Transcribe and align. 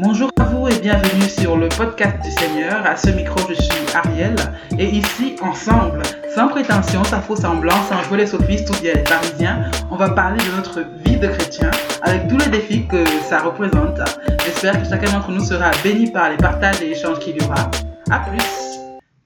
Bonjour 0.00 0.30
à 0.38 0.44
vous 0.44 0.68
et 0.68 0.78
bienvenue 0.78 1.28
sur 1.28 1.56
le 1.56 1.68
podcast 1.68 2.22
du 2.22 2.30
Seigneur. 2.30 2.86
À 2.86 2.96
ce 2.96 3.10
micro, 3.10 3.36
je 3.48 3.54
suis 3.54 3.96
Ariel 3.96 4.36
et 4.78 4.86
ici, 4.86 5.34
ensemble, 5.42 6.04
sans 6.32 6.46
prétention, 6.46 7.02
sans 7.02 7.20
faux 7.20 7.34
semblant, 7.34 7.82
sans 7.88 8.00
jouer 8.04 8.18
les 8.18 8.28
sophistes 8.28 8.70
ou 8.70 8.80
bien 8.80 8.94
les 8.94 9.02
parisiens, 9.02 9.68
on 9.90 9.96
va 9.96 10.10
parler 10.10 10.38
de 10.38 10.56
notre 10.56 10.82
vie 11.02 11.16
de 11.16 11.26
chrétien 11.26 11.72
avec 12.02 12.28
tous 12.28 12.36
les 12.36 12.46
défis 12.46 12.86
que 12.86 13.04
ça 13.28 13.40
représente. 13.40 13.98
J'espère 14.44 14.80
que 14.80 14.88
chacun 14.88 15.10
d'entre 15.10 15.32
nous 15.32 15.44
sera 15.44 15.72
béni 15.82 16.12
par 16.12 16.30
les 16.30 16.36
partages 16.36 16.80
et 16.80 16.92
échanges 16.92 17.18
qu'il 17.18 17.36
y 17.36 17.44
aura. 17.44 17.68
A 18.08 18.20
plus 18.20 18.68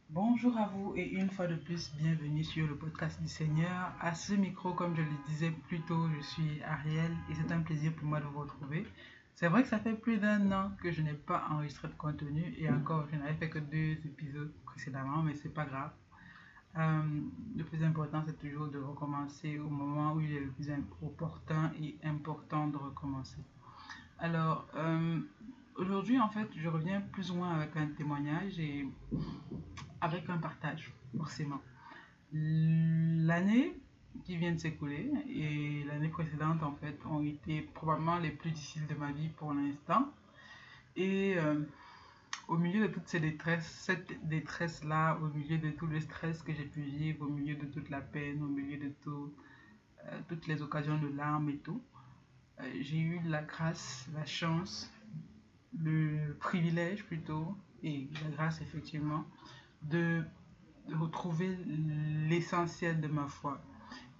Bonjour 0.08 0.56
à 0.56 0.70
vous 0.74 0.94
et 0.96 1.06
une 1.06 1.28
fois 1.28 1.48
de 1.48 1.54
plus, 1.54 1.92
bienvenue 2.00 2.44
sur 2.44 2.66
le 2.66 2.76
podcast 2.76 3.20
du 3.20 3.28
Seigneur. 3.28 3.92
À 4.00 4.14
ce 4.14 4.32
micro, 4.32 4.72
comme 4.72 4.96
je 4.96 5.02
le 5.02 5.08
disais 5.28 5.52
plus 5.68 5.80
tôt, 5.82 6.08
je 6.18 6.24
suis 6.24 6.62
Ariel 6.66 7.12
et 7.30 7.34
c'est 7.34 7.52
un 7.52 7.60
plaisir 7.60 7.92
pour 7.92 8.08
moi 8.08 8.20
de 8.20 8.24
vous 8.24 8.40
retrouver. 8.40 8.86
C'est 9.34 9.48
vrai 9.48 9.62
que 9.62 9.68
ça 9.68 9.78
fait 9.78 9.94
plus 9.94 10.18
d'un 10.18 10.52
an 10.52 10.70
que 10.80 10.92
je 10.92 11.02
n'ai 11.02 11.14
pas 11.14 11.46
enregistré 11.50 11.88
de 11.88 11.94
contenu 11.94 12.54
et 12.56 12.70
encore, 12.70 13.06
je 13.10 13.16
n'avais 13.16 13.34
fait 13.34 13.48
que 13.48 13.58
deux 13.58 13.92
épisodes 14.06 14.52
précédemment, 14.64 15.22
mais 15.22 15.34
c'est 15.34 15.52
pas 15.52 15.64
grave. 15.64 15.90
Euh, 16.78 17.02
le 17.56 17.64
plus 17.64 17.82
important, 17.84 18.22
c'est 18.26 18.38
toujours 18.38 18.68
de 18.68 18.78
recommencer 18.78 19.58
au 19.58 19.68
moment 19.68 20.14
où 20.14 20.20
il 20.20 20.32
est 20.32 20.40
le 20.40 20.50
plus 20.50 20.70
opportun 21.02 21.70
et 21.80 21.98
important 22.02 22.68
de 22.68 22.76
recommencer. 22.76 23.42
Alors, 24.18 24.66
euh, 24.76 25.20
aujourd'hui, 25.76 26.18
en 26.18 26.28
fait, 26.28 26.48
je 26.56 26.68
reviens 26.68 27.00
plus 27.00 27.30
ou 27.30 27.34
moins 27.34 27.50
avec 27.54 27.76
un 27.76 27.88
témoignage 27.88 28.58
et 28.58 28.88
avec 30.00 30.28
un 30.30 30.38
partage, 30.38 30.94
forcément. 31.16 31.60
L'année 32.32 33.78
qui 34.24 34.36
vient 34.36 34.52
de 34.52 34.58
s'écouler 34.58 35.10
et 35.28 35.84
l'année 35.84 36.08
précédente, 36.08 36.62
en 36.62 36.74
fait, 36.74 36.98
ont 37.06 37.24
été 37.24 37.62
probablement 37.62 38.18
les 38.18 38.30
plus 38.30 38.50
difficiles 38.50 38.86
de 38.86 38.94
ma 38.94 39.12
vie 39.12 39.28
pour 39.28 39.52
l'instant. 39.52 40.12
Et 40.96 41.34
euh, 41.38 41.60
au 42.48 42.56
milieu 42.56 42.86
de 42.86 42.92
toutes 42.92 43.08
ces 43.08 43.20
détresses, 43.20 43.66
cette 43.66 44.26
détresse-là, 44.28 45.18
au 45.22 45.28
milieu 45.28 45.58
de 45.58 45.70
tout 45.70 45.86
le 45.86 46.00
stress 46.00 46.42
que 46.42 46.52
j'ai 46.52 46.64
pu 46.64 46.82
vivre, 46.82 47.26
au 47.26 47.30
milieu 47.30 47.56
de 47.56 47.66
toute 47.66 47.90
la 47.90 48.00
peine, 48.00 48.42
au 48.42 48.48
milieu 48.48 48.76
de 48.78 48.92
tout, 49.02 49.32
euh, 50.04 50.20
toutes 50.28 50.46
les 50.46 50.62
occasions 50.62 50.98
de 50.98 51.08
larmes 51.08 51.48
et 51.50 51.58
tout, 51.58 51.82
euh, 52.60 52.64
j'ai 52.80 52.98
eu 52.98 53.20
la 53.24 53.42
grâce, 53.42 54.06
la 54.14 54.26
chance, 54.26 54.92
le 55.78 56.34
privilège 56.38 57.04
plutôt, 57.04 57.56
et 57.82 58.08
la 58.22 58.36
grâce 58.36 58.60
effectivement, 58.60 59.24
de, 59.82 60.22
retrouver 60.90 61.56
l'essentiel 62.28 63.00
de 63.00 63.06
ma 63.06 63.26
foi. 63.28 63.62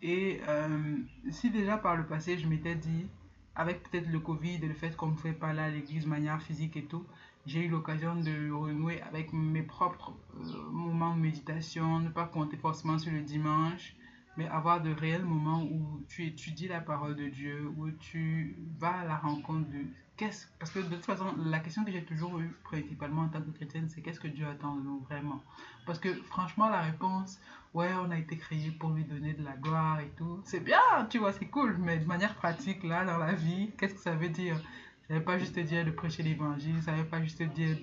Et 0.03 0.41
euh, 0.49 0.97
si 1.31 1.51
déjà 1.51 1.79
par 1.79 1.97
le 1.97 2.05
passé 2.05 2.37
je 2.37 2.47
m'étais 2.49 2.75
dit, 2.75 3.07
avec 3.55 3.89
peut-être 3.89 4.09
le 4.09 4.19
Covid 4.19 4.57
et 4.57 4.67
le 4.67 4.75
fait 4.75 4.97
qu'on 4.97 5.09
ne 5.09 5.17
fait 5.17 5.33
pas 5.33 5.53
là 5.53 5.71
l'église 5.71 6.07
manière 6.07 6.43
physique 6.43 6.77
et 6.77 6.85
tout, 6.85 7.07
j'ai 7.47 7.65
eu 7.67 7.69
l'occasion 7.69 8.17
de 8.17 8.51
renouer 8.51 9.01
avec 9.03 9.33
mes 9.33 9.63
propres 9.63 10.13
euh, 10.37 10.71
moments 10.71 11.15
de 11.15 11.21
méditation, 11.21 12.01
ne 12.01 12.09
pas 12.09 12.27
compter 12.27 12.57
forcément 12.57 12.99
sur 12.99 13.13
le 13.13 13.23
dimanche, 13.23 13.95
mais 14.37 14.49
avoir 14.49 14.81
de 14.81 14.91
réels 14.93 15.25
moments 15.25 15.63
où 15.63 16.03
tu 16.09 16.27
étudies 16.27 16.69
la 16.69 16.81
parole 16.81 17.15
de 17.15 17.29
Dieu, 17.29 17.71
où 17.77 17.91
tu 17.91 18.57
vas 18.79 19.01
à 19.01 19.05
la 19.05 19.17
rencontre 19.17 19.69
de 19.71 19.85
qu'est-ce 20.17 20.47
parce 20.59 20.71
que 20.71 20.81
de 20.81 20.95
toute 20.95 21.05
façon 21.05 21.35
la 21.37 21.59
question 21.59 21.85
que 21.85 21.91
j'ai 21.91 22.05
toujours 22.05 22.39
eue 22.39 22.55
principalement 22.65 23.23
en 23.23 23.29
tant 23.29 23.41
que 23.41 23.51
chrétienne 23.51 23.89
c'est 23.89 24.03
qu'est-ce 24.03 24.21
que 24.21 24.29
Dieu 24.29 24.47
attend 24.47 24.77
de 24.77 24.83
nous 24.83 25.01
vraiment? 25.01 25.43
Parce 25.87 25.99
que 25.99 26.13
franchement 26.25 26.69
la 26.69 26.83
réponse 26.83 27.41
ouais 27.75 27.91
on 27.95 28.11
a 28.11 28.19
été 28.19 28.37
créé 28.37 28.71
pour 28.73 28.91
lui 28.91 29.05
donner 29.05 29.35
de 29.35 29.45
la 29.45 29.57
gloire 29.57 30.01
et 30.01 30.11
tout 30.17 30.41
c'est 30.45 30.61
bien 30.61 30.81
tu 31.11 31.19
vois 31.19 31.33
c'est 31.33 31.47
cool 31.47 31.77
mais 31.79 31.99
de 31.99 32.07
manière 32.07 32.35
pratique 32.35 32.83
là 32.85 33.05
dans 33.05 33.19
la 33.19 33.33
vie 33.33 33.71
qu'est-ce 33.79 33.95
que 33.95 34.01
ça 34.01 34.15
veut 34.15 34.29
dire? 34.29 34.61
Ça 35.09 35.15
veut 35.15 35.25
pas 35.25 35.39
juste 35.39 35.59
dire 35.59 35.85
de 35.85 35.91
prêcher 35.91 36.23
l'évangile 36.23 36.81
ça 36.83 36.93
veut 36.93 37.05
pas 37.05 37.21
juste 37.23 37.43
dire 37.43 37.77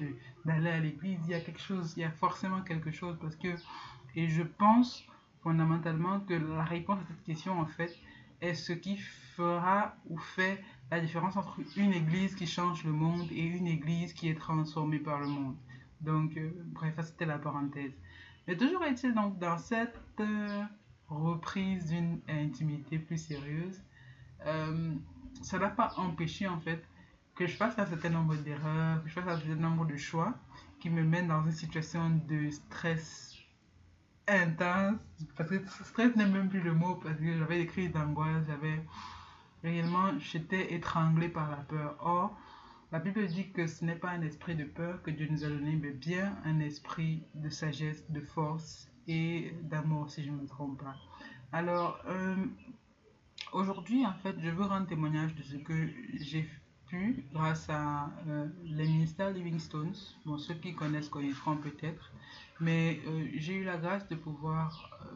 d'aller 0.46 0.70
à 0.70 0.80
l'église 0.80 1.20
il 1.26 1.32
y 1.32 1.36
a 1.36 1.42
quelque 1.42 1.62
chose 1.62 1.94
il 1.98 2.02
y 2.02 2.06
a 2.06 2.12
forcément 2.12 2.62
quelque 2.62 2.92
chose 2.92 3.18
parce 3.22 3.36
que 3.36 3.50
et 4.16 4.28
je 4.30 4.44
pense 4.44 5.06
fondamentalement 5.42 6.20
que 6.22 6.34
la 6.34 6.64
réponse 6.64 7.00
à 7.00 7.08
cette 7.08 7.24
question, 7.24 7.60
en 7.60 7.66
fait, 7.66 7.96
est 8.42 8.54
ce 8.54 8.74
qui 8.74 8.98
fera 8.98 9.96
ou 10.08 10.18
fait 10.18 10.64
la 10.92 11.00
différence 11.00 11.36
entre 11.38 11.60
une 11.78 11.94
église 11.94 12.36
qui 12.36 12.48
change 12.48 12.84
le 12.84 12.92
monde 12.92 13.28
et 13.32 13.42
une 13.44 13.68
église 13.68 14.14
qui 14.14 14.30
est 14.30 14.40
transformée 14.40 15.00
par 15.00 15.20
le 15.20 15.28
monde. 15.28 15.56
Donc, 16.02 16.38
euh, 16.38 16.52
bref, 16.68 16.96
ça 16.96 17.04
c'était 17.04 17.26
la 17.26 17.38
parenthèse. 17.38 17.92
Mais 18.50 18.58
toujours 18.58 18.84
est-il 18.84 19.14
donc 19.14 19.38
dans 19.38 19.60
cette 19.60 19.96
euh, 20.20 20.64
reprise 21.08 21.86
d'une 21.86 22.20
intimité 22.28 22.98
plus 22.98 23.20
sérieuse, 23.20 23.80
euh, 24.48 24.96
ça 25.44 25.60
n'a 25.60 25.70
pas 25.70 25.94
empêché 25.98 26.48
en 26.48 26.60
fait 26.60 26.84
que 27.36 27.46
je 27.46 27.56
fasse 27.56 27.78
un 27.78 27.86
certain 27.86 28.10
nombre 28.10 28.36
d'erreurs, 28.38 29.04
que 29.04 29.10
je 29.10 29.14
fasse 29.14 29.28
un 29.28 29.38
certain 29.38 29.62
nombre 29.62 29.86
de 29.86 29.96
choix 29.98 30.34
qui 30.80 30.90
me 30.90 31.04
mènent 31.04 31.28
dans 31.28 31.46
une 31.46 31.52
situation 31.52 32.10
de 32.28 32.50
stress 32.50 33.38
intense, 34.28 34.98
parce 35.38 35.48
que 35.48 35.64
stress 35.84 36.16
n'est 36.16 36.26
même 36.26 36.50
plus 36.50 36.62
le 36.62 36.74
mot, 36.74 36.96
parce 36.96 37.18
que 37.18 37.38
j'avais 37.38 37.60
des 37.60 37.68
crises 37.68 37.92
d'angoisse, 37.92 38.48
j'avais 38.48 38.84
réellement, 39.64 40.18
j'étais 40.18 40.74
étranglé 40.74 41.30
par 41.30 41.52
la 41.52 41.58
peur. 41.58 41.98
Or, 42.00 42.36
la 42.92 43.00
Bible 43.00 43.28
dit 43.28 43.52
que 43.52 43.68
ce 43.68 43.86
n'est 43.86 43.96
pas 43.96 44.10
un 44.10 44.22
esprit 44.22 44.56
de 44.56 44.64
peur 44.64 45.02
que 45.04 45.12
Dieu 45.12 45.28
nous 45.30 45.44
a 45.44 45.50
donné, 45.50 45.76
mais 45.76 45.92
bien 45.92 46.38
un 46.46 46.60
esprit 46.60 47.24
de 47.36 47.50
sagesse, 47.50 48.10
de 48.10 48.22
force 48.22 48.90
et 49.08 49.54
d'amour, 49.64 50.10
si 50.10 50.24
je 50.24 50.32
ne 50.32 50.38
me 50.38 50.48
trompe 50.48 50.82
pas. 50.82 50.96
Alors, 51.52 52.00
euh, 52.08 52.36
aujourd'hui, 53.54 54.06
en 54.06 54.14
fait, 54.14 54.36
je 54.40 54.50
veux 54.50 54.66
rendre 54.66 54.88
témoignage 54.88 55.36
de 55.36 55.44
ce 55.44 55.58
que 55.58 55.90
j'ai 56.20 56.48
pu 56.88 57.26
grâce 57.32 57.70
à 57.70 58.12
euh, 58.28 58.48
les 58.64 58.86
ministères 58.86 59.32
Livingstones. 59.32 59.96
Bon, 60.26 60.38
ceux 60.38 60.56
qui 60.56 60.74
connaissent 60.74 61.10
connaîtront 61.10 61.58
peut-être. 61.58 62.12
Mais 62.60 63.00
euh, 63.08 63.28
j'ai 63.36 63.54
eu 63.54 63.64
la 63.64 63.78
grâce 63.78 64.08
de 64.08 64.16
pouvoir 64.16 64.90
euh, 65.06 65.16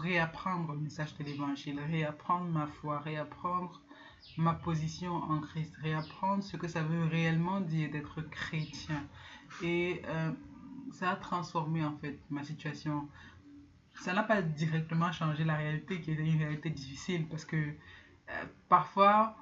réapprendre 0.00 0.72
le 0.72 0.78
message 0.78 1.14
de 1.18 1.24
l'évangile, 1.24 1.80
réapprendre 1.80 2.46
ma 2.46 2.66
foi, 2.66 3.00
réapprendre 3.00 3.82
ma 4.36 4.54
position 4.54 5.14
en 5.14 5.40
Christ, 5.40 5.74
réapprendre 5.82 6.42
ce 6.42 6.56
que 6.56 6.68
ça 6.68 6.82
veut 6.82 7.04
réellement 7.04 7.60
dire 7.60 7.90
d'être 7.90 8.22
chrétien. 8.22 9.02
Et 9.62 10.02
euh, 10.06 10.30
ça 10.92 11.10
a 11.10 11.16
transformé 11.16 11.84
en 11.84 11.96
fait 11.98 12.18
ma 12.30 12.42
situation. 12.44 13.08
Ça 13.94 14.14
n'a 14.14 14.22
pas 14.22 14.42
directement 14.42 15.12
changé 15.12 15.44
la 15.44 15.56
réalité 15.56 16.00
qui 16.00 16.12
était 16.12 16.24
une 16.24 16.38
réalité 16.38 16.70
difficile 16.70 17.26
parce 17.28 17.44
que 17.44 17.74
parfois 18.68 19.36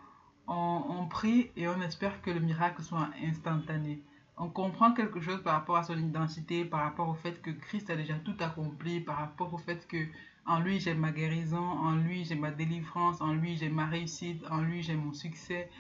on, 0.49 0.85
on 0.89 1.07
prie 1.07 1.51
et 1.57 1.69
on 1.69 1.81
espère 1.83 2.21
que 2.23 2.31
le 2.31 2.41
miracle 2.41 2.83
soit 2.83 3.11
instantané 3.23 4.03
on 4.41 4.49
comprend 4.49 4.93
quelque 4.93 5.21
chose 5.21 5.43
par 5.43 5.53
rapport 5.53 5.77
à 5.77 5.83
son 5.83 5.99
identité, 5.99 6.65
par 6.65 6.81
rapport 6.81 7.09
au 7.11 7.15
fait 7.15 7.43
que 7.43 7.51
Christ 7.51 7.91
a 7.91 7.97
déjà 7.97 8.15
tout 8.15 8.35
accompli, 8.41 9.01
par 9.01 9.19
rapport 9.19 9.53
au 9.53 9.59
fait 9.59 9.87
que 9.87 9.99
en 10.47 10.61
lui 10.61 10.81
j'ai 10.81 10.95
ma 10.95 11.13
guérison, 11.13 11.59
en 11.59 11.97
lui 11.97 12.25
j'ai 12.25 12.35
ma 12.35 12.51
délivrance, 12.51 13.21
en 13.21 13.33
lui 13.33 13.57
j'ai 13.57 13.69
ma 13.69 13.87
réussite, 13.87 14.45
en 14.51 14.63
lui 14.63 14.83
j'ai 14.83 14.97
mon 14.97 15.13
succès. 15.13 15.71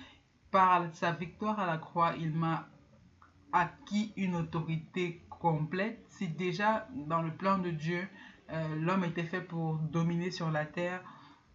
Par 0.51 0.87
sa 0.95 1.13
victoire 1.13 1.61
à 1.61 1.67
la 1.67 1.79
croix, 1.79 2.15
il 2.19 2.33
m'a 2.33 2.69
acquis 3.53 4.13
une 4.17 4.37
autorité 4.37 5.23
complète. 5.29 6.05
Si 6.09 6.29
déjà 6.29 6.89
dans 6.95 7.23
le 7.23 7.33
plan 7.33 7.59
de 7.59 7.71
Dieu, 7.71 8.07
euh, 8.53 8.77
l'homme 8.77 9.05
était 9.05 9.25
fait 9.25 9.41
pour 9.41 9.75
dominer 9.77 10.31
sur 10.31 10.51
la 10.51 10.65
terre, 10.65 11.03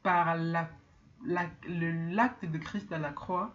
par 0.01 0.35
l'acte 1.25 2.45
de 2.45 2.57
Christ 2.57 2.91
à 2.91 2.97
la 2.97 3.11
croix, 3.11 3.53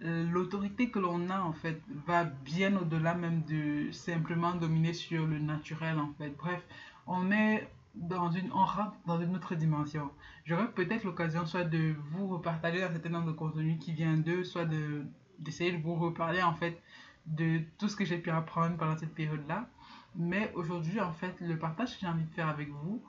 l'autorité 0.00 0.90
que 0.90 0.98
l'on 0.98 1.28
a 1.28 1.40
en 1.40 1.52
fait 1.52 1.82
va 2.06 2.24
bien 2.24 2.76
au-delà 2.76 3.14
même 3.14 3.42
de 3.42 3.90
simplement 3.90 4.54
dominer 4.54 4.92
sur 4.92 5.26
le 5.26 5.38
naturel 5.38 5.98
en 5.98 6.12
fait. 6.18 6.30
Bref, 6.36 6.62
on 7.06 7.32
est 7.32 7.68
dans 7.94 8.30
une, 8.30 8.52
on 8.52 8.64
rentre 8.64 8.96
dans 9.06 9.20
une 9.20 9.34
autre 9.34 9.54
dimension. 9.54 10.10
J'aurai 10.44 10.70
peut-être 10.72 11.04
l'occasion 11.04 11.46
soit 11.46 11.64
de 11.64 11.94
vous 12.10 12.28
repartager 12.28 12.82
un 12.82 12.90
certain 12.90 13.08
nombre 13.10 13.26
de 13.26 13.32
contenus 13.32 13.78
qui 13.80 13.92
vient 13.92 14.16
d'eux, 14.16 14.44
soit 14.44 14.64
de 14.64 15.04
d'essayer 15.38 15.70
de 15.70 15.80
vous 15.80 15.94
reparler 15.94 16.42
en 16.42 16.54
fait 16.54 16.82
de 17.26 17.60
tout 17.78 17.88
ce 17.88 17.94
que 17.94 18.04
j'ai 18.04 18.18
pu 18.18 18.30
apprendre 18.30 18.76
pendant 18.76 18.96
cette 18.96 19.14
période-là. 19.14 19.68
Mais 20.16 20.50
aujourd'hui, 20.54 21.00
en 21.00 21.12
fait, 21.12 21.36
le 21.40 21.56
partage 21.58 21.94
que 21.94 22.00
j'ai 22.00 22.06
envie 22.06 22.24
de 22.24 22.30
faire 22.30 22.48
avec 22.48 22.70
vous 22.70 23.02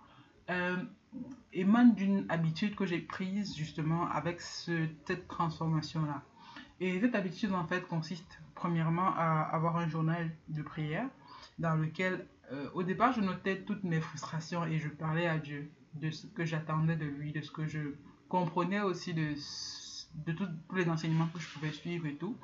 euh, 0.49 0.77
émane 1.53 1.95
d'une 1.95 2.25
habitude 2.29 2.75
que 2.75 2.85
j'ai 2.85 2.99
prise 2.99 3.55
justement 3.55 4.07
avec 4.09 4.41
ce, 4.41 4.87
cette 5.05 5.27
transformation-là. 5.27 6.21
Et 6.79 6.99
cette 6.99 7.15
habitude, 7.15 7.53
en 7.53 7.65
fait, 7.65 7.87
consiste 7.87 8.39
premièrement 8.55 9.13
à 9.15 9.41
avoir 9.51 9.77
un 9.77 9.87
journal 9.87 10.31
de 10.49 10.61
prière 10.61 11.07
dans 11.57 11.75
lequel, 11.75 12.25
euh, 12.51 12.69
au 12.73 12.83
départ, 12.83 13.13
je 13.13 13.21
notais 13.21 13.61
toutes 13.61 13.83
mes 13.83 14.01
frustrations 14.01 14.65
et 14.65 14.79
je 14.79 14.89
parlais 14.89 15.27
à 15.27 15.37
Dieu 15.37 15.69
de 15.93 16.09
ce 16.11 16.27
que 16.27 16.45
j'attendais 16.45 16.95
de 16.95 17.05
lui, 17.05 17.31
de 17.31 17.41
ce 17.41 17.51
que 17.51 17.65
je 17.65 17.79
comprenais 18.27 18.81
aussi 18.81 19.13
de, 19.13 19.33
de 20.25 20.31
tous 20.33 20.75
les 20.75 20.89
enseignements 20.89 21.27
que 21.27 21.39
je 21.39 21.47
pouvais 21.49 21.71
suivre 21.71 22.05
et 22.05 22.15
tout. 22.15 22.37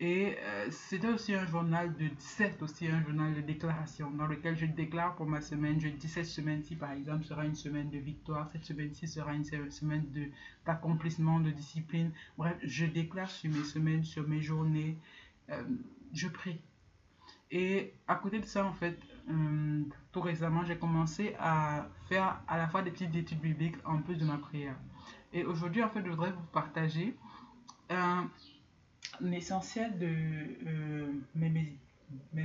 Et 0.00 0.36
euh, 0.40 0.66
c'était 0.70 1.06
aussi 1.08 1.32
un 1.32 1.46
journal 1.46 1.94
de, 1.96 2.08
c'est 2.18 2.60
aussi 2.60 2.88
un 2.88 3.00
journal 3.04 3.34
de 3.34 3.40
déclaration 3.40 4.10
dans 4.10 4.26
lequel 4.26 4.56
je 4.56 4.66
déclare 4.66 5.14
pour 5.14 5.26
ma 5.26 5.40
semaine. 5.40 5.80
Je 5.80 5.88
dis 5.88 6.08
cette 6.08 6.26
semaine-ci, 6.26 6.74
par 6.74 6.90
exemple, 6.90 7.24
sera 7.24 7.44
une 7.44 7.54
semaine 7.54 7.88
de 7.88 7.98
victoire. 7.98 8.50
Cette 8.50 8.64
semaine-ci 8.64 9.06
sera 9.06 9.32
une 9.32 9.44
semaine 9.44 10.04
d'accomplissement, 10.66 11.38
de, 11.38 11.50
discipline. 11.50 12.10
Bref, 12.36 12.56
je 12.64 12.84
déclare 12.84 13.30
sur 13.30 13.50
mes 13.52 13.62
semaines, 13.62 14.02
sur 14.02 14.26
mes 14.26 14.42
journées. 14.42 14.98
euh, 15.50 15.62
je 16.12 16.28
prie. 16.28 16.60
Et 17.52 17.94
à 18.08 18.16
côté 18.16 18.40
de 18.40 18.46
ça, 18.46 18.64
en 18.66 18.72
fait, 18.72 18.98
euh, 19.30 19.82
tout 20.12 20.20
récemment, 20.20 20.64
j'ai 20.64 20.76
commencé 20.76 21.34
à 21.38 21.86
faire 22.08 22.40
à 22.48 22.56
la 22.56 22.68
fois 22.68 22.82
des 22.82 22.90
petites 22.90 23.14
études 23.14 23.40
bibliques 23.40 23.76
en 23.84 23.98
plus 23.98 24.16
de 24.16 24.24
ma 24.24 24.38
prière. 24.38 24.76
Et 25.32 25.44
aujourd'hui, 25.44 25.82
en 25.82 25.88
fait, 25.88 26.02
je 26.04 26.10
voudrais 26.10 26.32
vous 26.32 26.46
partager 26.52 27.16
un, 27.90 28.28
essentiel 29.32 29.98
de 29.98 30.06
euh, 30.66 31.12
mes, 31.34 31.78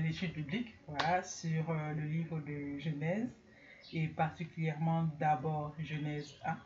études 0.10 0.34
bibliques 0.34 0.76
voilà, 0.88 1.24
sur 1.24 1.74
le 1.74 2.06
livre 2.06 2.40
de 2.40 2.80
Genèse 2.80 3.30
et 3.94 4.08
particulièrement 4.08 5.10
d'abord 5.20 5.74
Genèse 5.80 6.36
1. 6.46 6.58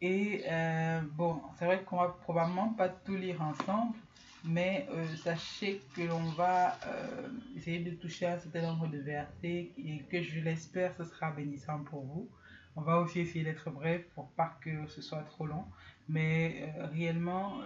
Et 0.00 0.44
euh, 0.48 1.00
bon, 1.16 1.40
c'est 1.56 1.64
vrai 1.64 1.82
qu'on 1.82 1.96
va 1.96 2.08
probablement 2.08 2.68
pas 2.70 2.88
tout 2.88 3.16
lire 3.16 3.42
ensemble, 3.42 3.96
mais 4.44 4.86
euh, 4.90 5.16
sachez 5.16 5.82
que 5.94 6.02
l'on 6.02 6.22
va 6.30 6.78
euh, 6.86 7.28
essayer 7.56 7.80
de 7.80 7.90
toucher 7.90 8.26
un 8.26 8.38
certain 8.38 8.62
nombre 8.62 8.88
de 8.88 8.98
versets 8.98 9.72
et 9.76 10.04
que 10.10 10.22
je 10.22 10.40
l'espère, 10.40 10.94
ce 10.96 11.04
sera 11.04 11.30
bénissant 11.30 11.82
pour 11.84 12.04
vous. 12.04 12.28
On 12.76 12.82
va 12.82 12.98
aussi 13.00 13.20
essayer 13.20 13.44
d'être 13.44 13.70
bref 13.70 14.04
pour 14.14 14.28
pas 14.30 14.56
que 14.60 14.86
ce 14.86 15.02
soit 15.02 15.22
trop 15.22 15.46
long, 15.46 15.64
mais 16.08 16.72
réellement, 16.92 17.60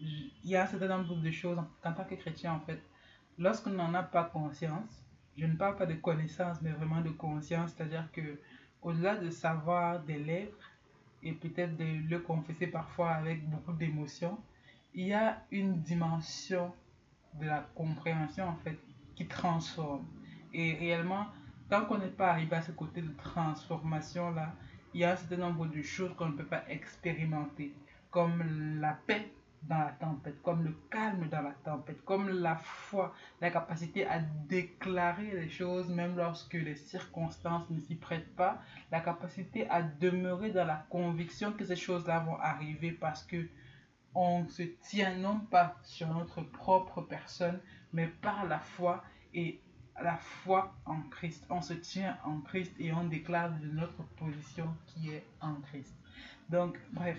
il 0.00 0.50
y 0.50 0.56
a 0.56 0.64
un 0.64 0.66
certain 0.66 0.88
nombre 0.88 1.14
de 1.14 1.30
choses 1.30 1.58
en 1.58 1.92
tant 1.92 2.04
que 2.04 2.16
chrétien 2.16 2.54
en 2.54 2.60
fait. 2.60 2.82
Lorsqu'on 3.38 3.70
n'en 3.70 3.94
a 3.94 4.02
pas 4.02 4.24
conscience, 4.24 5.04
je 5.36 5.46
ne 5.46 5.56
parle 5.56 5.76
pas 5.76 5.86
de 5.86 5.94
connaissance, 5.94 6.58
mais 6.62 6.70
vraiment 6.70 7.00
de 7.00 7.10
conscience, 7.10 7.72
c'est-à-dire 7.76 8.08
que 8.12 8.40
au-delà 8.82 9.16
de 9.16 9.30
savoir 9.30 10.00
des 10.00 10.18
lèvres 10.18 10.70
et 11.22 11.32
peut-être 11.32 11.76
de 11.76 12.08
le 12.08 12.18
confesser 12.18 12.66
parfois 12.66 13.10
avec 13.12 13.48
beaucoup 13.48 13.72
d'émotion, 13.72 14.38
il 14.94 15.08
y 15.08 15.12
a 15.12 15.42
une 15.50 15.80
dimension 15.82 16.72
de 17.40 17.46
la 17.46 17.66
compréhension 17.74 18.48
en 18.48 18.56
fait 18.56 18.78
qui 19.16 19.26
transforme. 19.26 20.06
Et 20.52 20.74
réellement, 20.74 21.26
tant 21.68 21.84
qu'on 21.84 21.98
n'est 21.98 22.06
pas 22.08 22.30
arrivé 22.30 22.54
à 22.56 22.62
ce 22.62 22.72
côté 22.72 23.02
de 23.02 23.12
transformation 23.16 24.30
là, 24.30 24.52
il 24.92 25.00
y 25.00 25.04
a 25.04 25.12
un 25.12 25.16
certain 25.16 25.38
nombre 25.38 25.66
de 25.66 25.82
choses 25.82 26.14
qu'on 26.16 26.28
ne 26.28 26.36
peut 26.36 26.46
pas 26.46 26.62
expérimenter, 26.68 27.74
comme 28.10 28.80
la 28.80 28.92
paix 29.06 29.32
dans 29.64 29.78
la 29.78 29.92
tempête, 29.92 30.40
comme 30.42 30.62
le 30.62 30.76
calme 30.90 31.28
dans 31.28 31.42
la 31.42 31.54
tempête, 31.64 32.04
comme 32.04 32.28
la 32.28 32.54
foi, 32.56 33.12
la 33.40 33.50
capacité 33.50 34.06
à 34.06 34.20
déclarer 34.20 35.32
les 35.32 35.48
choses 35.48 35.88
même 35.88 36.16
lorsque 36.16 36.52
les 36.52 36.76
circonstances 36.76 37.68
ne 37.70 37.80
s'y 37.80 37.96
prêtent 37.96 38.36
pas, 38.36 38.60
la 38.92 39.00
capacité 39.00 39.68
à 39.70 39.82
demeurer 39.82 40.50
dans 40.50 40.66
la 40.66 40.86
conviction 40.90 41.52
que 41.52 41.64
ces 41.64 41.76
choses-là 41.76 42.20
vont 42.20 42.38
arriver 42.38 42.92
parce 42.92 43.24
que 43.24 43.48
on 44.14 44.46
se 44.48 44.62
tient 44.62 45.16
non 45.16 45.40
pas 45.40 45.76
sur 45.82 46.08
notre 46.08 46.42
propre 46.42 47.02
personne, 47.02 47.58
mais 47.92 48.06
par 48.06 48.46
la 48.46 48.58
foi 48.58 49.04
et 49.32 49.60
la 50.02 50.16
foi 50.16 50.74
en 50.86 51.00
Christ. 51.02 51.44
On 51.50 51.62
se 51.62 51.74
tient 51.74 52.18
en 52.24 52.40
Christ 52.40 52.72
et 52.78 52.92
on 52.92 53.04
déclare 53.04 53.50
de 53.58 53.66
notre 53.66 54.02
position 54.16 54.68
qui 54.86 55.10
est 55.10 55.24
en 55.40 55.54
Christ. 55.54 55.94
Donc, 56.48 56.78
bref, 56.92 57.18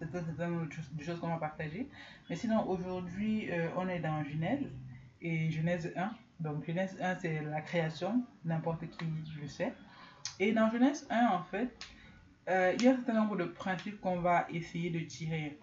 c'est 0.00 0.44
une 0.44 0.68
des 0.92 1.04
choses 1.04 1.20
qu'on 1.20 1.28
va 1.28 1.36
partager. 1.36 1.88
Mais 2.28 2.36
sinon, 2.36 2.68
aujourd'hui, 2.68 3.50
euh, 3.50 3.68
on 3.76 3.88
est 3.88 4.00
dans 4.00 4.24
Genèse 4.24 4.66
et 5.20 5.50
Genèse 5.50 5.92
1. 5.96 6.10
Donc, 6.40 6.66
Genèse 6.66 6.96
1, 7.00 7.16
c'est 7.16 7.42
la 7.42 7.60
création, 7.60 8.24
n'importe 8.44 8.88
qui 8.88 9.04
le 9.40 9.46
sait. 9.46 9.72
Et 10.40 10.52
dans 10.52 10.70
Genèse 10.70 11.06
1, 11.10 11.26
en 11.26 11.42
fait, 11.44 11.70
euh, 12.48 12.74
il 12.76 12.82
y 12.82 12.88
a 12.88 12.92
un 12.92 12.96
certain 12.96 13.14
nombre 13.14 13.36
de 13.36 13.44
principes 13.44 14.00
qu'on 14.00 14.20
va 14.20 14.46
essayer 14.50 14.90
de 14.90 15.00
tirer. 15.00 15.58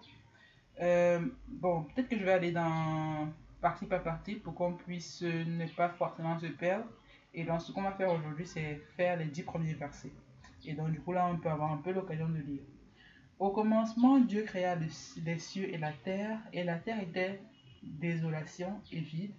Euh, 0.80 1.20
bon, 1.48 1.84
peut-être 1.84 2.08
que 2.08 2.18
je 2.18 2.24
vais 2.24 2.32
aller 2.32 2.52
dans 2.52 3.28
partie 3.60 3.86
par 3.86 4.02
partie 4.02 4.34
pour 4.34 4.54
qu'on 4.54 4.72
puisse 4.72 5.22
ne 5.22 5.66
pas 5.76 5.90
forcément 5.90 6.38
se 6.38 6.46
perdre. 6.46 6.86
Et 7.34 7.44
donc, 7.44 7.62
ce 7.62 7.72
qu'on 7.72 7.82
va 7.82 7.92
faire 7.92 8.12
aujourd'hui, 8.12 8.46
c'est 8.46 8.82
faire 8.96 9.16
les 9.16 9.26
dix 9.26 9.42
premiers 9.42 9.74
versets. 9.74 10.12
Et 10.64 10.74
donc, 10.74 10.90
du 10.90 11.00
coup, 11.00 11.12
là, 11.12 11.26
on 11.26 11.38
peut 11.38 11.48
avoir 11.48 11.72
un 11.72 11.78
peu 11.78 11.92
l'occasion 11.92 12.28
de 12.28 12.38
lire. 12.38 12.62
Au 13.38 13.50
commencement, 13.50 14.20
Dieu 14.20 14.42
créa 14.42 14.76
les 14.76 15.38
cieux 15.38 15.72
et 15.72 15.78
la 15.78 15.92
terre, 15.92 16.38
et 16.52 16.62
la 16.62 16.76
terre 16.76 17.00
était 17.02 17.40
désolation 17.82 18.80
et 18.92 19.00
vide, 19.00 19.32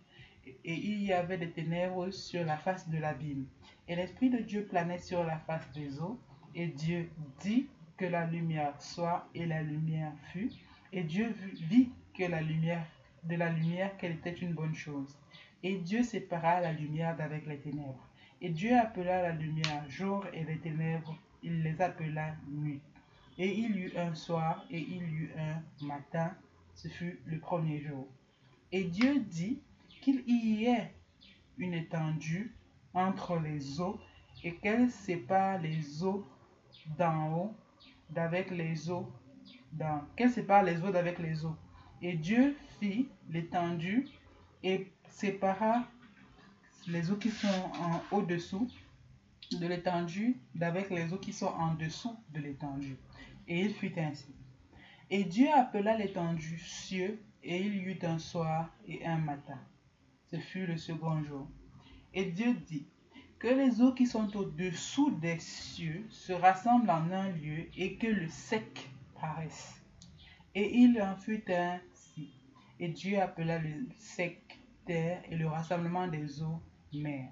et 0.46 0.74
il 0.74 1.04
y 1.04 1.14
avait 1.14 1.38
des 1.38 1.52
ténèbres 1.52 2.12
sur 2.12 2.44
la 2.44 2.58
face 2.58 2.90
de 2.90 2.98
l'abîme. 2.98 3.46
Et 3.88 3.96
l'Esprit 3.96 4.30
de 4.30 4.40
Dieu 4.40 4.66
planait 4.66 5.00
sur 5.00 5.24
la 5.24 5.38
face 5.38 5.72
des 5.72 6.02
eaux, 6.02 6.20
et 6.54 6.68
Dieu 6.68 7.10
dit 7.40 7.68
que 7.96 8.06
la 8.06 8.26
lumière 8.26 8.74
soit, 8.82 9.30
et 9.34 9.46
la 9.46 9.62
lumière 9.62 10.12
fut. 10.34 10.52
Et 10.96 11.02
Dieu 11.02 11.34
vit 11.70 11.90
que 12.14 12.24
la 12.24 12.40
lumière, 12.40 12.86
de 13.24 13.36
la 13.36 13.50
lumière 13.50 13.98
qu'elle 13.98 14.12
était 14.12 14.32
une 14.32 14.54
bonne 14.54 14.76
chose. 14.76 15.18
Et 15.64 15.78
Dieu 15.78 16.04
sépara 16.04 16.62
la 16.62 16.72
lumière 16.72 17.18
d'avec 17.18 17.48
les 17.48 17.58
ténèbres. 17.58 18.08
Et 18.42 18.50
Dieu 18.50 18.78
appela 18.78 19.24
la 19.24 19.32
lumière 19.32 19.90
jour 19.90 20.24
et 20.34 20.44
les 20.44 20.60
ténèbres, 20.60 21.18
il 21.42 21.64
les 21.64 21.82
appela 21.82 22.36
nuit. 22.48 22.80
Et 23.40 23.58
il 23.58 23.76
y 23.76 23.80
eut 23.80 23.98
un 23.98 24.14
soir 24.14 24.66
et 24.70 24.78
il 24.78 25.02
y 25.02 25.16
eut 25.16 25.32
un 25.36 25.64
matin, 25.84 26.32
ce 26.76 26.88
fut 26.88 27.20
le 27.26 27.40
premier 27.40 27.80
jour. 27.80 28.08
Et 28.72 28.84
Dieu 28.84 29.20
dit 29.20 29.60
qu'il 30.02 30.22
y 30.28 30.66
ait 30.66 30.94
une 31.58 31.74
étendue 31.74 32.54
entre 32.94 33.40
les 33.40 33.82
eaux 33.82 34.00
et 34.44 34.54
qu'elle 34.58 34.92
sépare 34.92 35.60
les 35.60 36.04
eaux 36.04 36.28
d'en 37.00 37.34
haut 37.34 37.54
d'avec 38.12 38.52
les 38.52 38.92
eaux 38.92 39.12
d'en 39.74 40.02
qu'elle 40.16 40.32
sépare 40.32 40.64
les 40.64 40.82
eaux 40.84 40.92
d'avec 40.92 41.20
les 41.20 41.46
eaux. 41.46 41.56
Et 42.02 42.14
Dieu 42.14 42.56
fit 42.80 43.08
l'étendue 43.30 44.08
et 44.64 44.92
sépara 45.10 45.84
les 46.88 47.12
eaux 47.12 47.18
qui 47.18 47.30
sont 47.30 47.48
en 47.48 48.16
au-dessous 48.16 48.68
de 49.52 49.68
l'étendue 49.68 50.38
d'avec 50.56 50.90
les 50.90 51.14
eaux 51.14 51.18
qui 51.18 51.34
sont 51.34 51.48
en 51.48 51.74
dessous 51.76 52.16
de 52.34 52.40
l'étendue. 52.40 52.98
Et 53.48 53.62
il 53.62 53.74
fut 53.74 53.98
ainsi. 54.00 54.34
Et 55.10 55.24
Dieu 55.24 55.48
appela 55.54 55.98
l'étendue 55.98 56.58
cieux, 56.60 57.22
et 57.44 57.60
il 57.60 57.76
y 57.76 57.80
eut 57.80 58.00
un 58.04 58.20
soir 58.20 58.70
et 58.88 59.06
un 59.06 59.18
matin. 59.18 59.60
Ce 60.32 60.38
fut 60.38 60.66
le 60.66 60.78
second 60.78 61.22
jour. 61.24 61.48
Et 62.14 62.26
Dieu 62.26 62.54
dit, 62.54 62.88
que 63.44 63.50
les 63.50 63.82
eaux 63.82 63.94
qui 63.94 64.08
sont 64.08 64.34
au-dessous 64.38 65.12
des 65.20 65.38
cieux 65.38 66.06
se 66.10 66.32
rassemblent 66.32 66.90
en 66.90 67.12
un 67.12 67.28
lieu 67.28 67.66
et 67.76 67.98
que 67.98 68.08
le 68.08 68.30
sec 68.30 68.90
Et 70.56 70.78
il 70.78 71.02
en 71.02 71.16
fut 71.16 71.44
ainsi. 71.52 72.32
Et 72.80 72.90
Dieu 72.90 73.20
appela 73.20 73.60
le 73.60 73.88
sec 73.98 74.60
terre 74.86 75.22
et 75.30 75.36
le 75.36 75.48
rassemblement 75.48 76.08
des 76.08 76.42
eaux 76.42 76.62
mer. 76.94 77.30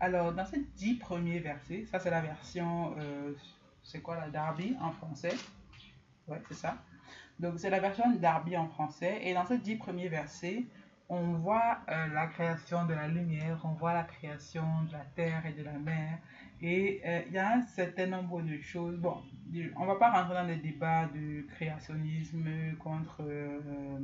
Alors, 0.00 0.32
dans 0.32 0.44
ces 0.44 0.62
dix 0.76 0.94
premiers 0.94 1.38
versets, 1.38 1.86
ça 1.86 1.98
c'est 1.98 2.10
la 2.10 2.20
version 2.20 2.94
euh, 2.98 3.34
c'est 3.86 4.00
quoi 4.00 4.16
la 4.16 4.28
Darby 4.28 4.76
en 4.80 4.90
français? 4.90 5.34
Ouais, 6.26 6.42
c'est 6.48 6.54
ça. 6.54 6.76
Donc 7.38 7.58
c'est 7.58 7.70
la 7.70 7.78
version 7.78 8.10
Darby 8.16 8.56
en 8.56 8.68
français. 8.68 9.20
Et 9.22 9.32
dans 9.32 9.46
ces 9.46 9.58
dix 9.58 9.76
premiers 9.76 10.08
versets, 10.08 10.64
on 11.08 11.34
voit 11.34 11.78
euh, 11.88 12.08
la 12.08 12.26
création 12.26 12.84
de 12.86 12.94
la 12.94 13.06
lumière, 13.06 13.60
on 13.64 13.74
voit 13.74 13.94
la 13.94 14.02
création 14.02 14.82
de 14.88 14.92
la 14.92 15.04
terre 15.14 15.46
et 15.46 15.52
de 15.52 15.62
la 15.62 15.78
mer. 15.78 16.18
Et 16.62 17.00
euh, 17.04 17.22
il 17.26 17.34
y 17.34 17.38
a 17.38 17.56
un 17.56 17.62
certain 17.62 18.06
nombre 18.06 18.42
de 18.42 18.58
choses. 18.58 18.96
Bon, 18.96 19.18
on 19.76 19.82
ne 19.82 19.86
va 19.86 19.96
pas 19.96 20.10
rentrer 20.10 20.34
dans 20.34 20.46
des 20.46 20.56
débats 20.56 21.06
de 21.06 21.42
créationnisme 21.54 22.48
contre 22.78 23.20
euh, 23.20 23.98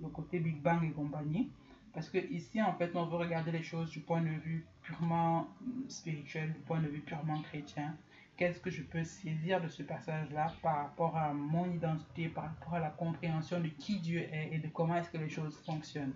le 0.00 0.08
côté 0.08 0.40
Big 0.40 0.60
Bang 0.60 0.82
et 0.84 0.90
compagnie. 0.90 1.50
Parce 1.92 2.10
que 2.10 2.18
ici, 2.18 2.60
en 2.60 2.74
fait, 2.74 2.94
on 2.94 3.06
veut 3.06 3.16
regarder 3.16 3.52
les 3.52 3.62
choses 3.62 3.90
du 3.90 4.00
point 4.00 4.20
de 4.20 4.28
vue 4.28 4.66
purement 4.82 5.48
spirituel, 5.88 6.52
du 6.52 6.58
point 6.60 6.80
de 6.80 6.88
vue 6.88 7.00
purement 7.00 7.40
chrétien 7.42 7.94
qu'est-ce 8.36 8.60
que 8.60 8.70
je 8.70 8.82
peux 8.82 9.04
saisir 9.04 9.60
de 9.60 9.68
ce 9.68 9.82
passage-là 9.82 10.52
par 10.62 10.76
rapport 10.76 11.16
à 11.16 11.32
mon 11.32 11.70
identité, 11.72 12.28
par 12.28 12.44
rapport 12.44 12.74
à 12.74 12.80
la 12.80 12.90
compréhension 12.90 13.60
de 13.60 13.68
qui 13.68 13.98
Dieu 13.98 14.20
est 14.20 14.50
et 14.52 14.58
de 14.58 14.68
comment 14.68 14.96
est-ce 14.96 15.10
que 15.10 15.18
les 15.18 15.28
choses 15.28 15.58
fonctionnent? 15.64 16.14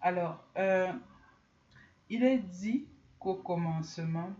Alors, 0.00 0.44
euh, 0.58 0.92
il 2.10 2.22
est 2.22 2.38
dit 2.38 2.86
qu'au 3.18 3.34
commencement, 3.34 4.30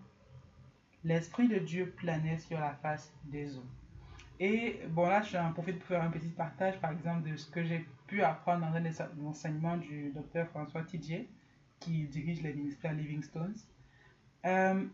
l'Esprit 1.07 1.47
de 1.47 1.59
Dieu 1.59 1.95
planait 1.97 2.39
sur 2.39 2.59
la 2.59 2.75
face 2.75 3.15
des 3.27 3.57
eaux. 3.57 3.67
Et 4.41 4.81
bon, 4.89 5.07
là, 5.07 5.23
j'en 5.23 5.53
profite 5.53 5.79
pour 5.79 5.87
faire 5.87 6.03
un 6.03 6.11
petit 6.11 6.29
partage, 6.29 6.79
par 6.81 6.91
exemple, 6.91 7.31
de 7.31 7.37
ce 7.37 7.49
que 7.49 7.63
j'ai 7.63 7.87
pu 8.09 8.23
apprendre 8.23 8.67
dans 8.67 8.75
un 8.75 9.77
du 9.77 10.11
docteur 10.11 10.49
François 10.49 10.83
Tidier, 10.83 11.29
qui 11.79 12.05
dirige 12.09 12.43
les 12.43 12.53
ministères 12.55 12.93
Livingstones. 12.93 13.55
Euh, 14.47 14.85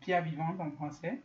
Pierre 0.00 0.22
vivante 0.22 0.58
en 0.58 0.70
français. 0.70 1.20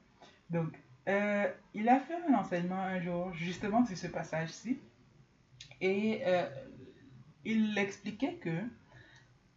Donc, 0.49 0.77
euh, 1.07 1.49
il 1.73 1.87
a 1.87 2.01
fait 2.01 2.15
un 2.27 2.33
enseignement 2.33 2.81
un 2.81 2.99
jour 2.99 3.31
justement 3.33 3.85
sur 3.85 3.97
ce 3.97 4.07
passage-ci. 4.07 4.77
Et 5.79 6.21
euh, 6.25 6.49
il 7.45 7.77
expliquait 7.77 8.35
que 8.35 8.59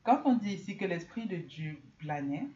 quand 0.05 0.23
on 0.27 0.37
dit 0.37 0.55
ici 0.55 0.77
que 0.77 0.85
l'Esprit 0.85 1.27
de 1.27 1.37
Dieu 1.39 1.83
planait, 1.99 2.47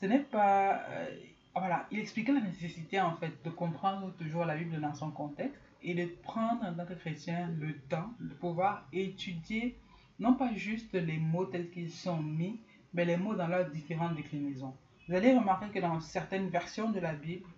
ce 0.00 0.06
n'est 0.06 0.20
pas... 0.20 0.82
Euh, 0.90 1.06
voilà, 1.54 1.86
il 1.90 1.98
expliquait 1.98 2.32
la 2.32 2.40
nécessité 2.40 3.00
en 3.00 3.16
fait 3.16 3.32
de 3.42 3.50
comprendre 3.50 4.12
toujours 4.18 4.44
la 4.44 4.56
Bible 4.56 4.78
dans 4.80 4.94
son 4.94 5.10
contexte 5.10 5.62
et 5.82 5.94
de 5.94 6.06
prendre 6.22 6.64
en 6.64 6.74
tant 6.74 6.84
que 6.84 6.92
chrétien 6.94 7.48
le 7.58 7.74
temps 7.88 8.10
de 8.20 8.34
pouvoir 8.34 8.86
étudier 8.92 9.78
non 10.18 10.34
pas 10.34 10.52
juste 10.54 10.94
les 10.94 11.18
mots 11.18 11.46
tels 11.46 11.70
qu'ils 11.70 11.90
sont 11.92 12.22
mis, 12.22 12.60
mais 12.94 13.04
les 13.04 13.16
mots 13.16 13.34
dans 13.34 13.46
leurs 13.46 13.70
différentes 13.70 14.16
déclinaisons. 14.16 14.74
Vous 15.08 15.14
allez 15.14 15.36
remarquer 15.36 15.68
que 15.68 15.78
dans 15.78 16.00
certaines 16.00 16.48
versions 16.48 16.90
de 16.90 17.00
la 17.00 17.12
Bible, 17.12 17.48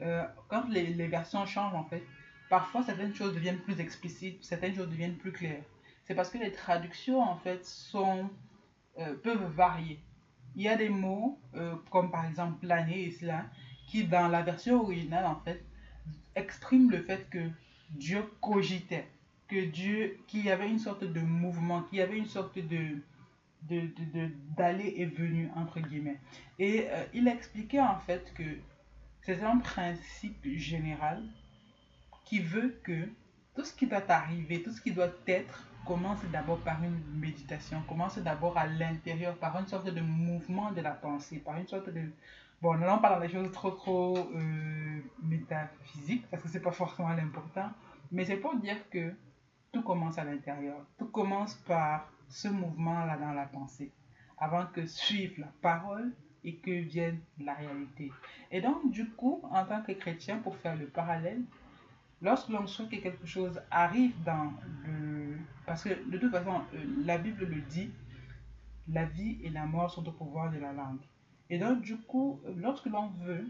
euh, 0.00 0.24
quand 0.48 0.68
les, 0.68 0.86
les, 0.94 1.06
versions 1.06 1.44
changent 1.46 1.74
en 1.74 1.84
fait, 1.84 2.02
parfois 2.50 2.82
certaines 2.82 3.14
choses 3.14 3.34
deviennent 3.34 3.60
plus 3.60 3.80
explicites, 3.80 4.44
certaines 4.44 4.74
choses 4.74 4.88
deviennent 4.88 5.16
plus 5.16 5.32
claires. 5.32 5.62
C'est 6.04 6.14
parce 6.14 6.30
que 6.30 6.38
les 6.38 6.52
traductions 6.52 7.20
en 7.20 7.36
fait 7.36 7.64
sont, 7.64 8.30
euh, 8.98 9.14
peuvent 9.14 9.50
varier. 9.54 10.00
Il 10.56 10.62
y 10.62 10.68
a 10.68 10.76
des 10.76 10.88
mots, 10.88 11.38
euh, 11.54 11.74
comme 11.90 12.10
par 12.10 12.26
exemple 12.26 12.58
planer 12.58 13.04
et 13.04 13.10
cela, 13.10 13.46
qui 13.86 14.04
dans 14.04 14.28
la 14.28 14.42
version 14.42 14.82
originale 14.82 15.26
en 15.26 15.40
fait, 15.40 15.64
expriment 16.34 16.90
le 16.90 17.02
fait 17.02 17.28
que 17.30 17.50
Dieu 17.90 18.22
cogitait, 18.40 19.08
que 19.48 19.64
Dieu, 19.64 20.18
qu'il 20.26 20.44
y 20.44 20.50
avait 20.50 20.68
une 20.68 20.78
sorte 20.78 21.04
de 21.04 21.20
mouvement, 21.20 21.82
qu'il 21.82 21.98
y 21.98 22.02
avait 22.02 22.18
une 22.18 22.26
sorte 22.26 22.58
de 22.58 22.98
d'aller 23.62 24.92
de, 24.92 25.00
et 25.00 25.04
venir 25.06 25.50
entre 25.56 25.80
guillemets. 25.80 26.20
Et 26.58 26.86
euh, 26.88 27.04
il 27.12 27.26
expliquait 27.26 27.80
en 27.80 27.98
fait 27.98 28.32
que 28.34 28.44
c'est 29.22 29.42
un 29.42 29.58
principe 29.58 30.46
général 30.56 31.22
qui 32.24 32.38
veut 32.38 32.78
que 32.84 33.08
tout 33.54 33.64
ce 33.64 33.74
qui 33.74 33.86
doit 33.86 34.08
arriver, 34.10 34.62
tout 34.62 34.70
ce 34.70 34.80
qui 34.80 34.92
doit 34.92 35.12
être, 35.26 35.66
commence 35.88 36.22
d'abord 36.30 36.58
par 36.58 36.84
une 36.84 37.00
méditation, 37.18 37.82
commence 37.88 38.18
d'abord 38.18 38.58
à 38.58 38.66
l'intérieur, 38.66 39.34
par 39.36 39.58
une 39.58 39.66
sorte 39.66 39.86
de 39.88 40.02
mouvement 40.02 40.70
de 40.70 40.82
la 40.82 40.90
pensée, 40.90 41.38
par 41.38 41.56
une 41.56 41.66
sorte 41.66 41.88
de... 41.88 42.12
Bon, 42.60 42.76
n'allons 42.76 42.98
pas 42.98 43.14
dans 43.14 43.20
des 43.20 43.30
choses 43.30 43.50
trop, 43.52 43.70
trop 43.70 44.18
euh, 44.18 45.00
métaphysiques, 45.22 46.28
parce 46.30 46.42
que 46.42 46.48
c'est 46.50 46.60
pas 46.60 46.72
forcément 46.72 47.08
l'important, 47.08 47.70
mais 48.12 48.26
c'est 48.26 48.36
pour 48.36 48.54
dire 48.56 48.76
que 48.90 49.14
tout 49.72 49.80
commence 49.82 50.18
à 50.18 50.24
l'intérieur. 50.24 50.76
Tout 50.98 51.06
commence 51.06 51.54
par 51.54 52.12
ce 52.28 52.48
mouvement-là 52.48 53.16
dans 53.16 53.32
la 53.32 53.46
pensée, 53.46 53.90
avant 54.36 54.66
que 54.66 54.84
suive 54.84 55.40
la 55.40 55.50
parole 55.62 56.12
et 56.44 56.56
que 56.56 56.70
vienne 56.70 57.20
la 57.40 57.54
réalité. 57.54 58.12
Et 58.50 58.60
donc, 58.60 58.90
du 58.90 59.08
coup, 59.08 59.40
en 59.50 59.64
tant 59.64 59.80
que 59.80 59.92
chrétien, 59.92 60.38
pour 60.38 60.54
faire 60.56 60.76
le 60.76 60.86
parallèle, 60.86 61.40
lorsque 62.22 62.48
l'on 62.48 62.66
souhaite 62.66 62.90
que 62.90 62.96
quelque 62.96 63.26
chose 63.26 63.60
arrive 63.70 64.12
dans 64.24 64.52
le... 64.84 65.36
Parce 65.66 65.84
que 65.84 66.10
de 66.10 66.18
toute 66.18 66.30
façon, 66.30 66.62
euh, 66.74 66.84
la 67.04 67.18
Bible 67.18 67.44
le 67.44 67.60
dit, 67.62 67.90
la 68.88 69.04
vie 69.04 69.38
et 69.42 69.50
la 69.50 69.66
mort 69.66 69.90
sont 69.90 70.06
au 70.08 70.12
pouvoir 70.12 70.50
de 70.50 70.58
la 70.58 70.72
langue. 70.72 71.00
Et 71.50 71.58
donc, 71.58 71.82
du 71.82 71.96
coup, 71.96 72.40
lorsque 72.56 72.86
l'on 72.86 73.08
veut 73.08 73.46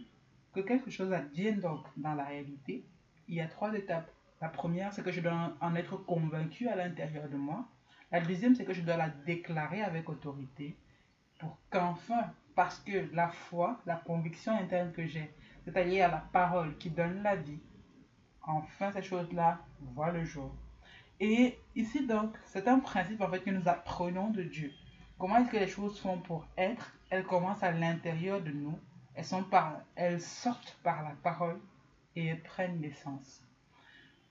que 0.52 0.60
quelque 0.60 0.90
chose 0.90 1.12
advienne 1.12 1.60
donc 1.60 1.86
dans 1.96 2.14
la 2.14 2.24
réalité, 2.24 2.84
il 3.28 3.36
y 3.36 3.40
a 3.40 3.46
trois 3.46 3.72
étapes. 3.74 4.10
La 4.40 4.48
première, 4.48 4.92
c'est 4.92 5.02
que 5.02 5.10
je 5.10 5.20
dois 5.20 5.56
en 5.60 5.74
être 5.74 5.96
convaincu 5.96 6.68
à 6.68 6.76
l'intérieur 6.76 7.28
de 7.28 7.36
moi. 7.36 7.68
La 8.10 8.20
deuxième, 8.20 8.54
c'est 8.54 8.64
que 8.64 8.72
je 8.72 8.82
dois 8.82 8.96
la 8.96 9.10
déclarer 9.10 9.82
avec 9.82 10.08
autorité 10.08 10.76
pour 11.38 11.58
qu'enfin, 11.70 12.32
parce 12.54 12.80
que 12.80 13.14
la 13.14 13.28
foi, 13.28 13.80
la 13.86 13.96
conviction 13.96 14.56
interne 14.56 14.92
que 14.92 15.06
j'ai, 15.06 15.30
c'est-à-dire 15.64 16.10
la 16.10 16.24
parole 16.32 16.76
qui 16.78 16.90
donne 16.90 17.22
la 17.22 17.36
vie, 17.36 17.60
enfin 18.42 18.92
ces 18.92 19.02
choses-là 19.02 19.60
voient 19.94 20.12
le 20.12 20.24
jour. 20.24 20.54
Et 21.20 21.58
ici 21.74 22.06
donc, 22.06 22.36
c'est 22.46 22.68
un 22.68 22.78
principe 22.78 23.20
en 23.20 23.28
fait 23.28 23.40
que 23.40 23.50
nous 23.50 23.68
apprenons 23.68 24.30
de 24.30 24.42
Dieu. 24.42 24.72
Comment 25.18 25.38
est-ce 25.38 25.50
que 25.50 25.56
les 25.56 25.66
choses 25.66 25.98
font 25.98 26.18
pour 26.18 26.46
être? 26.56 26.94
Elles 27.10 27.24
commencent 27.24 27.62
à 27.62 27.72
l'intérieur 27.72 28.40
de 28.40 28.50
nous. 28.50 28.78
Elles, 29.14 29.24
sont 29.24 29.42
par, 29.42 29.80
elles 29.96 30.20
sortent 30.20 30.78
par 30.84 31.02
la 31.02 31.10
parole 31.22 31.58
et 32.14 32.26
elles 32.26 32.42
prennent 32.42 32.80
naissance. 32.80 33.42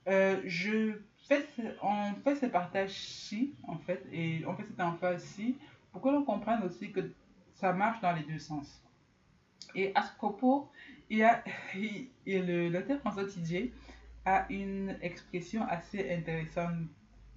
Euh, 0.07 0.41
je 0.45 0.93
fais, 1.27 1.45
on 1.81 2.13
fait 2.23 2.35
ce 2.35 2.45
partage-ci, 2.45 3.53
en 3.67 3.77
fait, 3.77 4.05
et 4.13 4.45
on 4.47 4.55
fait 4.55 4.63
cette 4.63 4.79
emphase-ci 4.79 5.57
pour 5.91 6.01
que 6.01 6.07
l'on 6.07 6.23
comprenne 6.23 6.63
aussi 6.63 6.91
que 6.93 7.11
ça 7.55 7.73
marche 7.73 7.99
dans 7.99 8.13
les 8.13 8.23
deux 8.23 8.39
sens. 8.39 8.81
Et 9.75 9.91
à 9.95 10.03
ce 10.03 10.15
propos, 10.15 10.69
il 11.09 11.17
y 11.17 11.23
a, 11.23 11.43
il, 11.75 12.07
le 12.25 12.69
docteur 12.69 12.99
François 12.99 13.25
Tidier 13.25 13.73
a 14.27 14.46
une 14.50 14.98
expression 15.01 15.65
assez 15.69 16.13
intéressante 16.13 16.75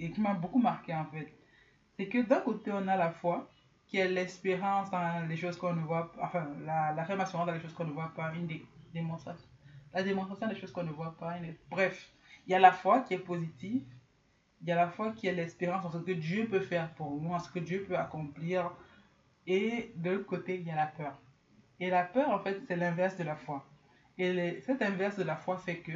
et 0.00 0.11
qui 0.11 0.20
m'a 0.20 0.35
beaucoup 0.35 0.59
marqué 0.59 0.92
en 0.92 1.04
fait. 1.06 1.28
C'est 1.97 2.09
que 2.09 2.23
d'un 2.23 2.40
côté, 2.40 2.73
on 2.73 2.88
a 2.88 2.97
la 2.97 3.12
foi, 3.12 3.49
qui 3.87 3.99
est 3.99 4.09
l'espérance 4.09 4.90
dans 4.90 5.28
les 5.28 5.37
choses 5.37 5.56
qu'on 5.56 5.73
ne 5.73 5.82
voit 5.82 6.12
pas, 6.12 6.25
enfin, 6.25 6.49
la, 6.64 6.92
l'affirmation 6.92 7.44
dans 7.47 7.52
les 7.52 7.61
choses 7.61 7.75
qu'on 7.75 7.85
ne 7.85 7.92
voit 7.92 8.12
pas, 8.16 8.32
une 8.35 8.49
démonstration. 8.92 9.47
La 9.92 10.02
démonstration 10.02 10.49
des 10.49 10.56
choses 10.56 10.73
qu'on 10.73 10.82
ne 10.82 10.90
voit 10.90 11.16
pas, 11.16 11.35
bref. 11.70 12.11
Il 12.47 12.52
y 12.52 12.54
a 12.54 12.59
la 12.59 12.73
foi 12.73 13.00
qui 13.00 13.14
est 13.14 13.18
positive, 13.18 13.85
il 14.62 14.68
y 14.68 14.73
a 14.73 14.76
la 14.76 14.88
foi 14.88 15.12
qui 15.12 15.28
est 15.28 15.32
l'espérance 15.32 15.85
en 15.85 15.90
ce 15.90 15.99
que 15.99 16.12
Dieu 16.12 16.49
peut 16.49 16.61
faire 16.61 16.92
pour 16.94 17.20
nous, 17.20 17.32
en 17.32 17.38
ce 17.38 17.50
que 17.50 17.61
Dieu 17.61 17.85
peut 17.87 17.97
accomplir. 17.97 18.70
Et 19.47 19.92
de 19.97 20.11
l'autre 20.11 20.26
côté, 20.26 20.56
il 20.56 20.66
y 20.66 20.70
a 20.70 20.76
la 20.76 20.87
peur. 20.87 21.16
Et 21.78 21.88
la 21.88 22.04
peur, 22.04 22.30
en 22.30 22.40
fait, 22.40 22.61
c'est 22.66 22.76
l'inverse 22.76 23.16
de 23.16 23.25
la 23.25 23.37
foi. 23.37 23.64
Et 24.18 24.61
cet 24.62 24.82
inverse 24.82 25.16
de 25.16 25.25
la 25.25 25.37
foi 25.37 25.56
fait 25.56 25.78
que 25.78 25.92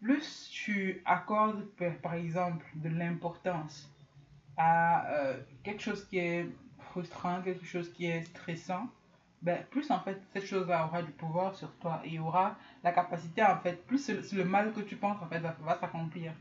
plus 0.00 0.48
tu 0.52 1.02
accordes, 1.04 1.64
par 2.02 2.14
exemple, 2.14 2.66
de 2.74 2.88
l'importance 2.88 3.90
à 4.56 5.06
euh, 5.10 5.40
quelque 5.62 5.82
chose 5.82 6.04
qui 6.06 6.18
est 6.18 6.46
frustrant, 6.78 7.42
quelque 7.42 7.64
chose 7.64 7.92
qui 7.92 8.06
est 8.06 8.22
stressant, 8.22 8.88
ben, 9.42 9.64
plus 9.70 9.90
en 9.90 10.00
fait 10.00 10.20
cette 10.32 10.46
chose-là 10.46 10.86
aura 10.86 11.02
du 11.02 11.12
pouvoir 11.12 11.54
sur 11.54 11.72
toi 11.76 12.02
et 12.04 12.18
aura 12.18 12.58
la 12.82 12.90
capacité 12.92 13.42
en 13.42 13.56
fait, 13.58 13.86
plus 13.86 14.10
le, 14.32 14.44
mal 14.44 14.72
que 14.72 14.80
tu 14.80 14.96
penses 14.96 15.22
en 15.22 15.28
fait 15.28 15.38
va, 15.38 15.56
va 15.60 15.78
s'accomplir. 15.78 16.32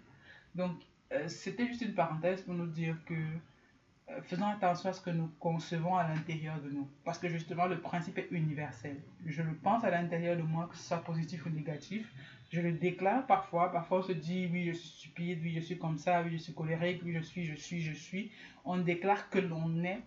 Donc 0.56 0.78
euh, 1.12 1.28
c'était 1.28 1.68
juste 1.68 1.82
une 1.82 1.94
parenthèse 1.94 2.42
pour 2.42 2.56
nous 2.56 2.66
dire 2.66 2.96
que 3.06 3.14
euh, 3.14 4.22
faisons 4.24 4.48
attention 4.48 4.90
à 4.90 4.94
ce 4.94 5.02
que 5.02 5.10
nous 5.10 5.28
concevons 5.40 5.96
à 5.96 6.08
l'intérieur 6.08 6.60
de 6.62 6.70
nous. 6.70 6.90
Parce 7.04 7.20
que 7.20 7.30
justement 7.30 7.68
le 7.68 7.80
principe 7.80 8.18
est 8.18 8.30
universel. 8.32 9.00
Je 9.26 9.44
le 9.44 9.54
pense 9.54 9.84
à 9.84 9.92
l'intérieur 9.92 10.38
de 10.38 10.42
moi, 10.42 10.68
que 10.70 10.76
ce 10.76 10.84
soit 10.84 11.04
positif 11.04 11.46
ou 11.46 11.50
négatif. 11.50 12.12
Je 12.50 12.62
le 12.62 12.72
déclare 12.72 13.26
parfois. 13.26 13.72
Parfois 13.72 14.00
on 14.00 14.04
se 14.04 14.14
dit 14.14 14.50
oui 14.52 14.66
je 14.66 14.74
suis 14.74 14.90
stupide, 14.90 15.40
oui 15.42 15.54
je 15.56 15.60
suis 15.60 15.78
comme 15.78 15.98
ça, 15.98 16.22
oui 16.24 16.32
je 16.32 16.38
suis 16.38 16.54
colérique, 16.54 17.02
oui 17.04 17.14
je 17.14 17.22
suis, 17.22 17.46
je 17.46 17.56
suis, 17.56 17.82
je 17.82 17.94
suis. 17.94 18.32
On 18.66 18.78
déclare 18.78 19.30
que 19.30 19.40
l'on 19.40 19.84
est 19.84 20.02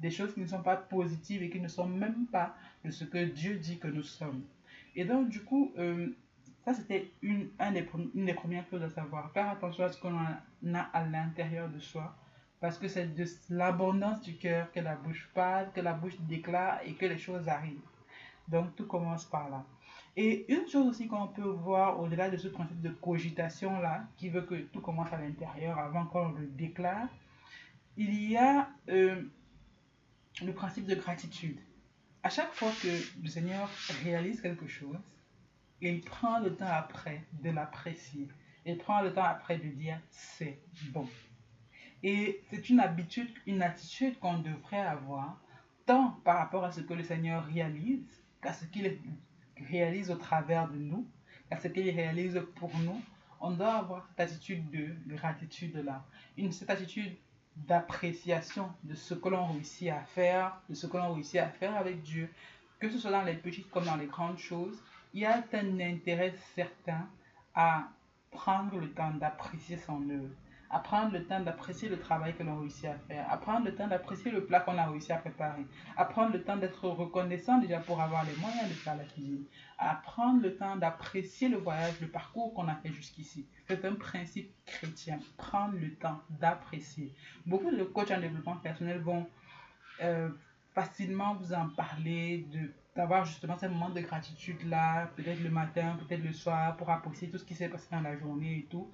des 0.00 0.10
choses 0.10 0.32
qui 0.34 0.40
ne 0.40 0.46
sont 0.46 0.62
pas 0.62 0.76
positives 0.76 1.42
et 1.42 1.50
qui 1.50 1.60
ne 1.60 1.68
sont 1.68 1.86
même 1.88 2.26
pas 2.26 2.54
de 2.84 2.90
ce 2.90 3.04
que 3.04 3.24
Dieu 3.24 3.56
dit 3.56 3.78
que 3.78 3.88
nous 3.88 4.02
sommes. 4.02 4.42
Et 4.94 5.04
donc, 5.04 5.28
du 5.28 5.42
coup, 5.42 5.72
euh, 5.78 6.08
ça 6.64 6.74
c'était 6.74 7.10
une, 7.22 7.48
un 7.58 7.72
des, 7.72 7.88
une 8.14 8.26
des 8.26 8.34
premières 8.34 8.66
choses 8.68 8.82
à 8.82 8.90
savoir. 8.90 9.30
Faire 9.32 9.48
attention 9.50 9.84
à 9.84 9.92
ce 9.92 10.00
qu'on 10.00 10.16
a 10.16 10.80
à 10.92 11.06
l'intérieur 11.06 11.68
de 11.68 11.78
soi. 11.78 12.16
Parce 12.60 12.76
que 12.76 12.88
c'est 12.88 13.14
de 13.14 13.24
l'abondance 13.50 14.20
du 14.22 14.36
cœur 14.36 14.72
que 14.72 14.80
la 14.80 14.96
bouche 14.96 15.30
parle, 15.32 15.70
que 15.72 15.80
la 15.80 15.92
bouche 15.92 16.18
déclare 16.28 16.80
et 16.84 16.94
que 16.94 17.06
les 17.06 17.18
choses 17.18 17.46
arrivent. 17.48 17.78
Donc, 18.48 18.74
tout 18.76 18.86
commence 18.86 19.24
par 19.24 19.48
là. 19.50 19.64
Et 20.16 20.52
une 20.52 20.66
chose 20.68 20.88
aussi 20.88 21.06
qu'on 21.06 21.28
peut 21.28 21.42
voir 21.42 22.00
au-delà 22.00 22.28
de 22.28 22.36
ce 22.36 22.48
principe 22.48 22.80
de 22.80 22.90
cogitation-là, 22.90 24.08
qui 24.16 24.28
veut 24.28 24.42
que 24.42 24.56
tout 24.56 24.80
commence 24.80 25.12
à 25.12 25.18
l'intérieur 25.18 25.78
avant 25.78 26.06
qu'on 26.06 26.30
le 26.30 26.46
déclare, 26.46 27.08
il 27.96 28.30
y 28.30 28.36
a 28.36 28.68
euh, 28.88 29.22
le 30.42 30.52
principe 30.52 30.86
de 30.86 30.94
gratitude. 30.94 31.58
À 32.22 32.30
chaque 32.30 32.52
fois 32.52 32.70
que 32.82 32.88
le 33.22 33.28
Seigneur 33.28 33.68
réalise 34.02 34.40
quelque 34.40 34.66
chose, 34.66 34.98
il 35.80 36.00
prend 36.00 36.40
le 36.40 36.54
temps 36.54 36.66
après 36.70 37.22
de 37.42 37.50
l'apprécier. 37.50 38.28
Il 38.66 38.76
prend 38.78 39.02
le 39.02 39.12
temps 39.12 39.24
après 39.24 39.58
de 39.58 39.68
dire 39.68 40.00
c'est 40.10 40.58
bon. 40.92 41.08
Et 42.02 42.42
c'est 42.50 42.68
une 42.70 42.80
habitude, 42.80 43.28
une 43.46 43.62
attitude 43.62 44.18
qu'on 44.18 44.38
devrait 44.38 44.80
avoir, 44.80 45.40
tant 45.86 46.10
par 46.24 46.38
rapport 46.38 46.64
à 46.64 46.72
ce 46.72 46.80
que 46.80 46.94
le 46.94 47.02
Seigneur 47.02 47.44
réalise, 47.44 48.17
qu'à 48.42 48.52
ce 48.52 48.64
qu'il 48.66 48.98
réalise 49.68 50.10
au 50.10 50.16
travers 50.16 50.68
de 50.68 50.76
nous, 50.76 51.06
qu'à 51.48 51.58
ce 51.58 51.68
qu'il 51.68 51.88
réalise 51.90 52.40
pour 52.56 52.70
nous. 52.78 53.00
On 53.40 53.52
doit 53.52 53.74
avoir 53.74 54.04
cette 54.08 54.20
attitude 54.20 54.68
de 54.70 55.14
gratitude-là. 55.14 56.04
Cette 56.50 56.70
attitude 56.70 57.14
d'appréciation 57.66 58.70
de 58.84 58.94
ce 58.94 59.14
que 59.14 59.28
l'on 59.28 59.46
réussit 59.46 59.90
à 59.90 60.00
faire, 60.00 60.60
de 60.68 60.74
ce 60.74 60.86
que 60.86 60.96
l'on 60.96 61.14
réussit 61.14 61.40
à 61.40 61.48
faire 61.48 61.76
avec 61.76 62.02
Dieu, 62.02 62.30
que 62.78 62.88
ce 62.88 62.98
soit 62.98 63.10
dans 63.10 63.22
les 63.22 63.34
petites 63.34 63.70
comme 63.70 63.84
dans 63.84 63.96
les 63.96 64.06
grandes 64.06 64.38
choses, 64.38 64.82
il 65.14 65.20
y 65.20 65.26
a 65.26 65.44
un 65.52 65.80
intérêt 65.80 66.34
certain 66.54 67.08
à 67.54 67.88
prendre 68.30 68.78
le 68.78 68.90
temps 68.90 69.10
d'apprécier 69.12 69.76
son 69.78 70.08
œuvre, 70.10 70.34
à 70.70 70.80
prendre 70.80 71.12
le 71.12 71.24
temps 71.24 71.40
d'apprécier 71.40 71.88
le 71.88 71.98
travail 71.98 72.34
que 72.36 72.42
l'on 72.42 72.58
réussit 72.60 72.86
à 72.86 72.98
faire, 73.06 73.30
à 73.30 73.38
prendre 73.38 73.64
le 73.64 73.74
temps 73.74 73.88
d'apprécier 73.88 74.30
le 74.30 74.44
plat 74.44 74.60
qu'on 74.60 74.76
a 74.76 74.86
réussi 74.86 75.12
à 75.12 75.16
préparer, 75.16 75.64
à 75.96 76.04
prendre 76.04 76.32
le 76.32 76.42
temps 76.42 76.56
d'être 76.56 76.88
reconnaissant 76.88 77.58
déjà 77.58 77.78
pour 77.80 78.00
avoir 78.00 78.24
les 78.24 78.34
moyens 78.36 78.68
de 78.68 78.74
faire 78.74 78.96
la 78.96 79.04
cuisine, 79.04 79.44
à 79.78 79.94
prendre 79.94 80.42
le 80.42 80.56
temps 80.56 80.76
d'apprécier 80.76 81.48
le 81.48 81.56
voyage, 81.56 82.00
le 82.00 82.08
parcours 82.08 82.52
qu'on 82.54 82.68
a 82.68 82.74
fait 82.76 82.92
jusqu'ici. 82.92 83.46
C'est 83.66 83.84
un 83.84 83.94
principe 83.94 84.52
chrétien, 84.66 85.18
prendre 85.36 85.74
le 85.78 85.94
temps 85.94 86.20
d'apprécier. 86.30 87.14
Beaucoup 87.46 87.70
de 87.70 87.84
coachs 87.84 88.10
en 88.10 88.20
développement 88.20 88.56
personnel 88.56 89.00
vont 89.00 89.26
euh, 90.02 90.28
facilement 90.74 91.34
vous 91.34 91.52
en 91.54 91.68
parler 91.70 92.46
de 92.52 92.70
d'avoir 92.98 93.24
justement 93.24 93.56
ce 93.56 93.66
moment 93.66 93.90
de 93.90 94.00
gratitude-là, 94.00 95.06
peut-être 95.14 95.40
le 95.40 95.50
matin, 95.50 95.96
peut-être 96.00 96.24
le 96.24 96.32
soir, 96.32 96.76
pour 96.76 96.90
apprécier 96.90 97.30
tout 97.30 97.38
ce 97.38 97.44
qui 97.44 97.54
s'est 97.54 97.68
passé 97.68 97.86
dans 97.92 98.00
la 98.00 98.16
journée 98.16 98.58
et 98.58 98.66
tout. 98.68 98.90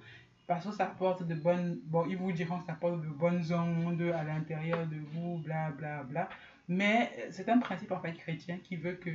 Parce 0.47 0.65
que 0.65 0.71
ça 0.71 0.85
apporte 0.85 1.23
de 1.23 1.35
bonnes... 1.35 1.79
Bon, 1.85 2.05
ils 2.07 2.17
vous 2.17 2.31
diront 2.31 2.59
que 2.59 2.65
ça 2.65 2.73
apporte 2.73 3.01
de 3.01 3.07
bonnes 3.07 3.51
ondes 3.51 4.01
à 4.01 4.23
l'intérieur 4.23 4.85
de 4.87 4.97
vous, 5.13 5.37
bla, 5.39 5.71
bla, 5.71 6.03
bla. 6.03 6.29
Mais 6.67 7.27
c'est 7.31 7.49
un 7.49 7.59
principe, 7.59 7.91
en 7.91 7.99
fait, 7.99 8.13
chrétien 8.13 8.57
qui 8.57 8.75
veut 8.75 8.93
que... 8.93 9.11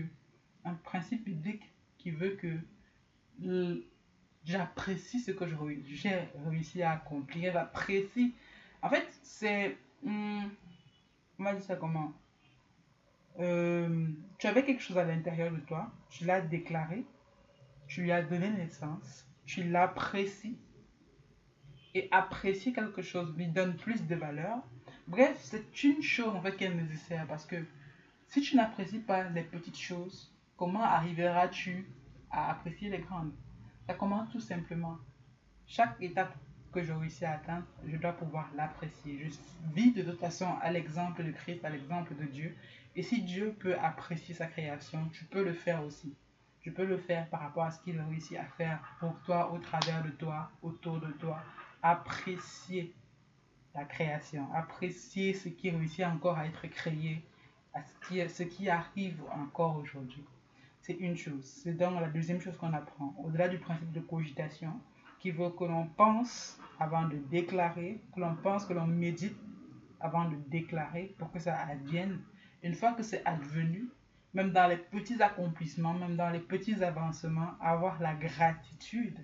Un 0.65 0.75
principe 0.75 1.25
biblique 1.25 1.73
qui 1.97 2.11
veut 2.11 2.37
que 2.37 2.55
j'apprécie 4.45 5.21
ce 5.21 5.31
que 5.31 5.47
j'ai 5.47 5.57
réussi 6.49 6.83
à 6.83 6.93
accomplir. 6.93 7.53
J'apprécie... 7.53 8.35
En 8.83 8.89
fait, 8.89 9.07
c'est... 9.23 9.77
Hmm, 10.03 10.45
on 11.39 11.45
va 11.45 11.55
dire 11.55 11.63
ça 11.63 11.77
comment? 11.77 12.13
Euh, 13.39 14.09
tu 14.39 14.47
avais 14.47 14.65
quelque 14.65 14.83
chose 14.83 14.99
à 14.99 15.05
l'intérieur 15.05 15.51
de 15.53 15.61
toi, 15.61 15.91
tu 16.11 16.25
l'as 16.25 16.41
déclaré, 16.41 17.05
tu 17.87 18.03
lui 18.03 18.13
as 18.13 18.23
donné 18.23 18.51
naissance, 18.51 19.27
tu 19.47 19.65
l'apprécies, 19.65 20.59
et 21.95 22.09
apprécier 22.11 22.73
quelque 22.73 23.03
chose 23.03 23.35
lui 23.37 23.47
donne 23.47 23.77
plus 23.77 24.07
de 24.07 24.15
valeur. 24.15 24.59
Bref, 25.09 25.39
c'est 25.41 25.83
une 25.83 26.03
chose 26.03 26.35
en 26.35 26.41
fait 26.41 26.57
qui 26.57 26.65
est 26.65 26.75
nécessaire 26.75 27.27
parce 27.27 27.45
que 27.45 27.57
si 28.29 28.41
tu 28.41 28.57
n'apprécies 28.57 29.01
pas 29.01 29.25
les 29.25 29.43
petites 29.43 29.79
choses, 29.79 30.33
comment 30.57 30.85
arriveras-tu 30.85 31.87
à 32.31 32.51
apprécier 32.51 32.91
les 32.91 32.99
grandes? 32.99 33.33
Ça 33.87 33.95
commence 33.95 34.31
tout 34.31 34.41
simplement. 34.41 34.99
Chaque 35.67 36.01
étape 36.01 36.33
que 36.73 36.83
je 36.83 36.93
réussis 36.93 37.25
à 37.25 37.33
atteindre, 37.33 37.67
je 37.85 37.97
dois 37.97 38.13
pouvoir 38.13 38.49
l'apprécier. 38.57 39.19
Je 39.25 39.31
vis 39.75 39.93
de 39.93 40.03
toute 40.03 40.21
façon 40.21 40.47
à 40.63 40.71
l'exemple 40.71 41.25
de 41.25 41.33
Christ, 41.33 41.65
à 41.65 41.71
l'exemple 41.71 42.15
de 42.15 42.25
Dieu. 42.25 42.57
Et 42.95 43.03
si 43.03 43.23
Dieu 43.23 43.57
peut 43.59 43.77
apprécier 43.79 44.35
sa 44.35 44.47
création, 44.47 45.09
tu 45.13 45.25
peux 45.25 45.45
le 45.45 45.53
faire 45.53 45.85
aussi. 45.85 46.15
Tu 46.61 46.71
peux 46.73 46.85
le 46.85 46.99
faire 46.99 47.29
par 47.31 47.41
rapport 47.41 47.65
à 47.65 47.71
ce 47.71 47.81
qu'il 47.81 48.01
réussit 48.01 48.37
à 48.37 48.45
faire 48.45 48.79
pour 49.01 49.19
toi, 49.25 49.51
au 49.53 49.59
travers 49.59 50.05
de 50.05 50.11
toi, 50.11 50.51
autour 50.63 51.01
de 51.01 51.11
toi. 51.13 51.43
Apprécier 51.83 52.95
la 53.75 53.85
création, 53.85 54.53
apprécier 54.53 55.33
ce 55.35 55.49
qui 55.49 55.71
réussit 55.71 56.05
encore 56.05 56.39
à 56.39 56.47
être 56.47 56.67
créé, 56.69 57.23
ce, 57.75 58.09
qui, 58.09 58.29
ce 58.29 58.43
qui 58.43 58.69
arrive 58.69 59.23
encore 59.33 59.77
aujourd'hui. 59.77 60.25
C'est 60.83 60.95
une 60.95 61.17
chose. 61.17 61.45
C'est 61.45 61.75
donc 61.75 62.01
la 62.01 62.09
deuxième 62.09 62.41
chose 62.41 62.57
qu'on 62.57 62.73
apprend. 62.73 63.15
Au-delà 63.25 63.49
du 63.49 63.59
principe 63.59 63.93
de 63.93 64.01
cogitation, 64.01 64.73
qui 65.21 65.31
veut 65.31 65.51
que 65.51 65.65
l'on 65.65 65.87
pense 65.87 66.59
avant 66.79 67.07
de 67.07 67.17
déclarer, 67.31 68.01
que 68.15 68.21
l'on 68.21 68.35
pense, 68.37 68.65
que 68.65 68.73
l'on 68.73 68.87
médite 68.87 69.37
avant 70.01 70.25
de 70.29 70.37
déclarer 70.49 71.15
pour 71.19 71.31
que 71.31 71.39
ça 71.39 71.55
advienne. 71.67 72.19
Une 72.63 72.75
fois 72.75 72.93
que 72.93 73.03
c'est 73.03 73.25
advenu, 73.27 73.89
même 74.33 74.53
dans 74.53 74.67
les 74.67 74.79
petits 74.79 75.23
accomplissements, 75.23 75.93
même 75.93 76.17
dans 76.17 76.31
les 76.31 76.39
petits 76.41 76.83
avancements, 76.83 77.53
avoir 77.61 78.01
la 78.01 78.15
gratitude, 78.15 79.19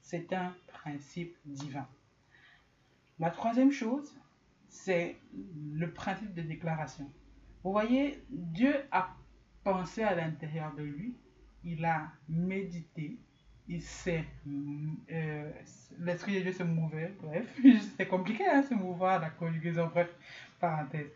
c'est 0.00 0.32
un 0.32 0.54
principe 0.84 1.34
divin. 1.46 1.86
La 3.18 3.30
troisième 3.30 3.72
chose, 3.72 4.14
c'est 4.68 5.16
le 5.72 5.90
principe 5.90 6.34
de 6.34 6.42
déclaration. 6.42 7.10
Vous 7.62 7.72
voyez, 7.72 8.22
Dieu 8.28 8.74
a 8.92 9.16
pensé 9.62 10.02
à 10.02 10.14
l'intérieur 10.14 10.74
de 10.74 10.82
lui, 10.82 11.16
il 11.64 11.84
a 11.86 12.12
médité, 12.28 13.16
il 13.66 13.80
sait, 13.80 14.26
euh, 15.10 15.50
l'esprit 16.00 16.34
de 16.36 16.40
Dieu 16.40 16.52
se 16.52 16.64
mouvait, 16.64 17.14
bref, 17.22 17.46
c'est 17.96 18.06
compliqué 18.06 18.46
hein, 18.46 18.62
se 18.62 18.74
mouvoir, 18.74 19.20
la 19.20 19.30
conjugaison, 19.30 19.86
bref, 19.86 20.10
parenthèse. 20.60 21.08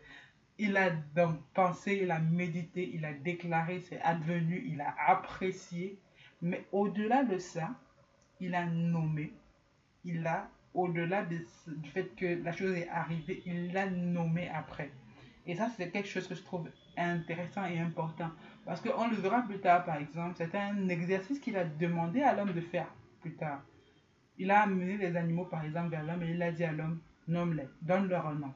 Il 0.57 0.75
a 0.77 0.89
donc 1.15 1.39
pensé, 1.53 1.99
il 2.01 2.09
a 2.09 2.17
médité, 2.17 2.89
il 2.91 3.05
a 3.05 3.13
déclaré, 3.13 3.81
c'est 3.81 4.01
advenu, 4.01 4.63
il 4.67 4.81
a 4.81 4.95
apprécié, 5.07 5.99
mais 6.41 6.65
au-delà 6.71 7.23
de 7.23 7.37
ça, 7.37 7.69
il 8.39 8.55
a 8.55 8.65
nommé, 8.65 9.31
il 10.03 10.25
a, 10.27 10.49
au-delà 10.73 11.23
du 11.23 11.45
fait 11.93 12.15
que 12.15 12.43
la 12.43 12.51
chose 12.51 12.75
est 12.75 12.89
arrivée, 12.89 13.41
il 13.45 13.73
l'a 13.73 13.89
nommé 13.89 14.49
après. 14.49 14.91
Et 15.45 15.55
ça, 15.55 15.69
c'est 15.75 15.89
quelque 15.89 16.07
chose 16.07 16.27
que 16.27 16.35
je 16.35 16.43
trouve 16.43 16.69
intéressant 16.95 17.65
et 17.65 17.79
important. 17.79 18.29
Parce 18.65 18.81
qu'on 18.81 19.07
le 19.07 19.15
verra 19.15 19.41
plus 19.41 19.59
tard, 19.59 19.83
par 19.85 19.97
exemple, 19.97 20.35
c'est 20.37 20.53
un 20.55 20.89
exercice 20.89 21.39
qu'il 21.39 21.57
a 21.57 21.63
demandé 21.63 22.21
à 22.21 22.35
l'homme 22.35 22.53
de 22.53 22.61
faire 22.61 22.87
plus 23.21 23.33
tard. 23.35 23.61
Il 24.37 24.51
a 24.51 24.61
amené 24.61 24.97
les 24.97 25.15
animaux, 25.15 25.45
par 25.45 25.65
exemple, 25.65 25.89
vers 25.89 26.03
l'homme 26.03 26.23
et 26.23 26.31
il 26.31 26.41
a 26.41 26.51
dit 26.51 26.63
à 26.63 26.71
l'homme, 26.71 26.99
nomme-les, 27.27 27.67
donne-leur 27.81 28.27
un 28.27 28.35
nom. 28.35 28.53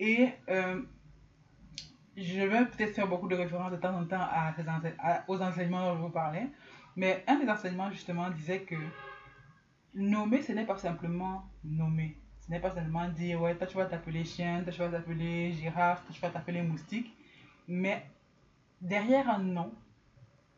Et 0.00 0.30
euh, 0.50 0.82
je 2.16 2.40
vais 2.40 2.66
peut-être 2.66 2.94
faire 2.94 3.06
beaucoup 3.06 3.28
de 3.28 3.36
références 3.36 3.70
de 3.70 3.76
temps 3.76 3.96
en 3.96 4.04
temps 4.04 4.26
aux 5.28 5.40
enseignements 5.40 5.86
dont 5.92 5.96
je 5.96 6.02
vous 6.02 6.10
parlais, 6.10 6.48
mais 6.96 7.24
un 7.26 7.36
des 7.36 7.48
enseignements, 7.48 7.90
justement, 7.90 8.28
disait 8.30 8.62
que 8.62 8.74
nommer, 9.94 10.42
ce 10.42 10.52
n'est 10.52 10.66
pas 10.66 10.78
simplement 10.78 11.44
nommer. 11.64 12.16
Ce 12.40 12.50
n'est 12.50 12.60
pas 12.60 12.74
seulement 12.74 13.08
dire, 13.08 13.40
ouais, 13.40 13.56
toi 13.56 13.66
tu 13.66 13.76
vas 13.76 13.86
t'appeler 13.86 14.24
chien, 14.24 14.62
toi 14.62 14.72
tu 14.72 14.78
vas 14.78 14.88
t'appeler 14.88 15.52
girafe, 15.52 16.04
toi 16.04 16.14
tu 16.14 16.20
vas 16.20 16.30
t'appeler 16.30 16.62
moustique. 16.62 17.14
Mais 17.68 18.04
derrière 18.80 19.30
un 19.30 19.38
nom, 19.38 19.72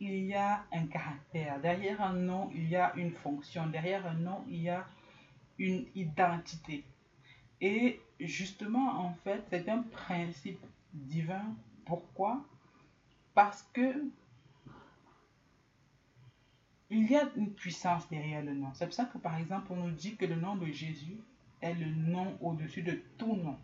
il 0.01 0.25
y 0.25 0.35
a 0.35 0.64
un 0.73 0.87
caractère. 0.87 1.61
Derrière 1.61 2.03
un 2.03 2.14
nom, 2.14 2.51
il 2.55 2.68
y 2.68 2.77
a 2.77 2.94
une 2.97 3.12
fonction. 3.12 3.66
Derrière 3.66 4.07
un 4.07 4.14
nom, 4.14 4.44
il 4.49 4.62
y 4.62 4.68
a 4.70 4.87
une 5.59 5.87
identité. 5.94 6.85
Et 7.61 8.01
justement, 8.18 9.01
en 9.01 9.14
fait, 9.25 9.42
c'est 9.51 9.68
un 9.68 9.83
principe 9.83 10.64
divin. 10.92 11.55
Pourquoi? 11.87 12.42
Parce 13.35 13.62
que 13.73 14.05
il 16.94 17.11
y 17.11 17.16
a 17.16 17.28
une 17.37 17.50
puissance 17.50 18.09
derrière 18.09 18.42
le 18.44 18.54
nom. 18.54 18.68
C'est 18.74 18.87
pour 18.87 18.94
ça 18.94 19.04
que, 19.07 19.18
par 19.18 19.37
exemple, 19.37 19.66
on 19.70 19.76
nous 19.76 19.90
dit 19.90 20.16
que 20.16 20.24
le 20.24 20.37
nom 20.37 20.54
de 20.54 20.66
Jésus 20.66 21.18
est 21.61 21.74
le 21.74 21.87
nom 21.87 22.38
au-dessus 22.40 22.83
de 22.83 23.00
tout 23.18 23.35
nom. 23.35 23.57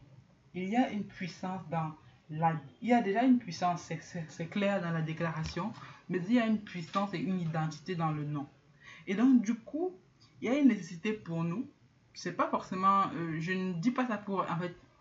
Il 0.54 0.64
y 0.64 0.76
a 0.76 0.90
une 0.90 1.04
puissance 1.04 1.62
dans 1.70 1.92
la... 2.28 2.54
Il 2.82 2.88
y 2.88 2.92
a 2.92 3.00
déjà 3.00 3.22
une 3.22 3.38
puissance, 3.38 3.92
c'est 4.28 4.46
clair 4.46 4.82
dans 4.82 4.90
la 4.90 5.02
déclaration, 5.02 5.72
mais 6.08 6.18
il 6.28 6.34
y 6.34 6.40
a 6.40 6.46
une 6.46 6.58
puissance 6.58 7.14
et 7.14 7.18
une 7.18 7.40
identité 7.40 7.94
dans 7.94 8.10
le 8.10 8.24
nom. 8.24 8.46
Et 9.06 9.14
donc, 9.14 9.42
du 9.42 9.54
coup, 9.54 9.92
il 10.42 10.48
y 10.48 10.52
a 10.52 10.58
une 10.58 10.68
nécessité 10.68 11.12
pour 11.12 11.44
nous. 11.44 11.68
C'est 12.14 12.36
pas 12.36 12.48
forcément... 12.48 13.04
Euh, 13.14 13.36
je 13.38 13.52
ne 13.52 13.74
dis 13.74 13.92
pas 13.92 14.08
ça 14.08 14.18
pour... 14.18 14.44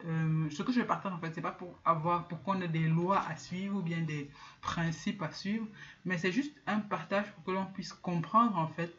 euh, 0.06 0.50
ce 0.50 0.64
que 0.64 0.72
je 0.72 0.82
partage, 0.82 1.12
en 1.12 1.20
fait, 1.20 1.32
c'est 1.34 1.42
pas 1.42 1.52
pour 1.52 1.78
avoir... 1.84 2.28
Pour 2.28 2.42
qu'on 2.44 2.62
ait 2.62 2.68
des 2.68 2.88
lois 2.88 3.22
à 3.28 3.36
suivre 3.36 3.78
ou 3.78 3.82
bien 3.82 4.02
des 4.02 4.30
principes 4.62 5.22
à 5.22 5.32
suivre, 5.32 5.68
mais 6.06 6.18
c'est 6.18 6.32
juste 6.32 6.56
un 6.68 6.80
partage 6.80 7.32
pour 7.34 7.44
que 7.44 7.52
l'on 7.52 7.66
puisse 7.66 7.94
comprendre, 7.94 8.58
en 8.58 8.68
fait, 8.68 8.94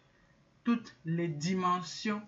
toutes 0.64 0.94
les 1.04 1.28
dimensions 1.28 2.22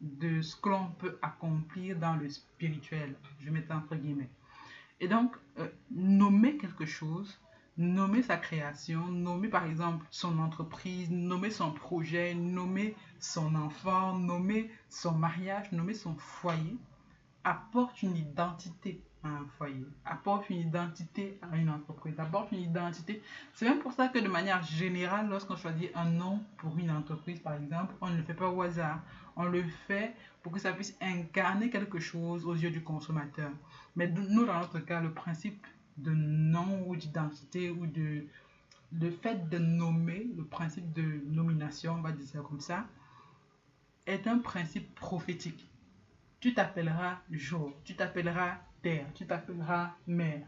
de 0.00 0.42
ce 0.42 0.56
que 0.56 0.68
l'on 0.68 0.88
peut 0.98 1.18
accomplir 1.22 1.98
dans 1.98 2.14
le 2.16 2.28
spirituel. 2.28 3.14
Je 3.40 3.50
mets 3.50 3.64
entre 3.72 3.96
guillemets. 3.96 4.28
Et 5.00 5.08
donc, 5.08 5.36
euh, 5.58 5.68
nommer 5.90 6.56
quelque 6.56 6.86
chose, 6.86 7.40
nommer 7.76 8.22
sa 8.22 8.36
création, 8.36 9.06
nommer 9.06 9.48
par 9.48 9.64
exemple 9.64 10.04
son 10.10 10.38
entreprise, 10.38 11.10
nommer 11.10 11.50
son 11.50 11.72
projet, 11.72 12.34
nommer 12.34 12.94
son 13.20 13.54
enfant, 13.54 14.16
nommer 14.18 14.70
son 14.88 15.12
mariage, 15.12 15.70
nommer 15.72 15.94
son 15.94 16.14
foyer, 16.16 16.76
apporte 17.44 18.02
une 18.02 18.16
identité 18.16 19.02
à 19.24 19.28
un 19.28 19.46
foyer, 19.56 19.86
apporte 20.04 20.48
une 20.50 20.60
identité 20.68 21.38
à 21.42 21.56
une 21.56 21.70
entreprise, 21.70 22.14
apporte 22.18 22.52
une 22.52 22.60
identité. 22.60 23.22
C'est 23.54 23.68
même 23.68 23.80
pour 23.80 23.92
ça 23.92 24.08
que 24.08 24.18
de 24.18 24.28
manière 24.28 24.62
générale, 24.62 25.28
lorsqu'on 25.28 25.56
choisit 25.56 25.90
un 25.94 26.10
nom 26.10 26.40
pour 26.58 26.78
une 26.78 26.90
entreprise, 26.90 27.40
par 27.40 27.54
exemple, 27.54 27.94
on 28.00 28.08
ne 28.08 28.16
le 28.16 28.22
fait 28.22 28.34
pas 28.34 28.48
au 28.48 28.62
hasard. 28.62 29.00
On 29.36 29.44
le 29.44 29.62
fait 29.86 30.14
pour 30.42 30.52
que 30.52 30.60
ça 30.60 30.72
puisse 30.72 30.96
incarner 31.00 31.70
quelque 31.70 32.00
chose 32.00 32.44
aux 32.44 32.54
yeux 32.54 32.70
du 32.70 32.82
consommateur. 32.82 33.50
Mais 33.96 34.08
nous, 34.08 34.46
dans 34.46 34.60
notre 34.60 34.78
cas, 34.80 35.00
le 35.00 35.12
principe 35.12 35.66
de 35.96 36.12
nom 36.12 36.84
ou 36.86 36.96
d'identité 36.96 37.70
ou 37.70 37.86
de 37.86 38.24
le 38.92 39.10
fait 39.10 39.48
de 39.50 39.58
nommer, 39.58 40.28
le 40.36 40.44
principe 40.44 40.92
de 40.92 41.20
nomination, 41.26 41.94
on 41.94 42.00
va 42.00 42.12
dire 42.12 42.26
ça 42.26 42.38
comme 42.38 42.60
ça, 42.60 42.86
est 44.06 44.26
un 44.26 44.38
principe 44.38 44.94
prophétique. 44.94 45.68
Tu 46.40 46.54
t'appelleras 46.54 47.18
jour, 47.30 47.72
tu 47.84 47.96
t'appelleras 47.96 48.58
terre, 48.82 49.06
tu 49.14 49.26
t'appelleras 49.26 49.92
mer. 50.06 50.46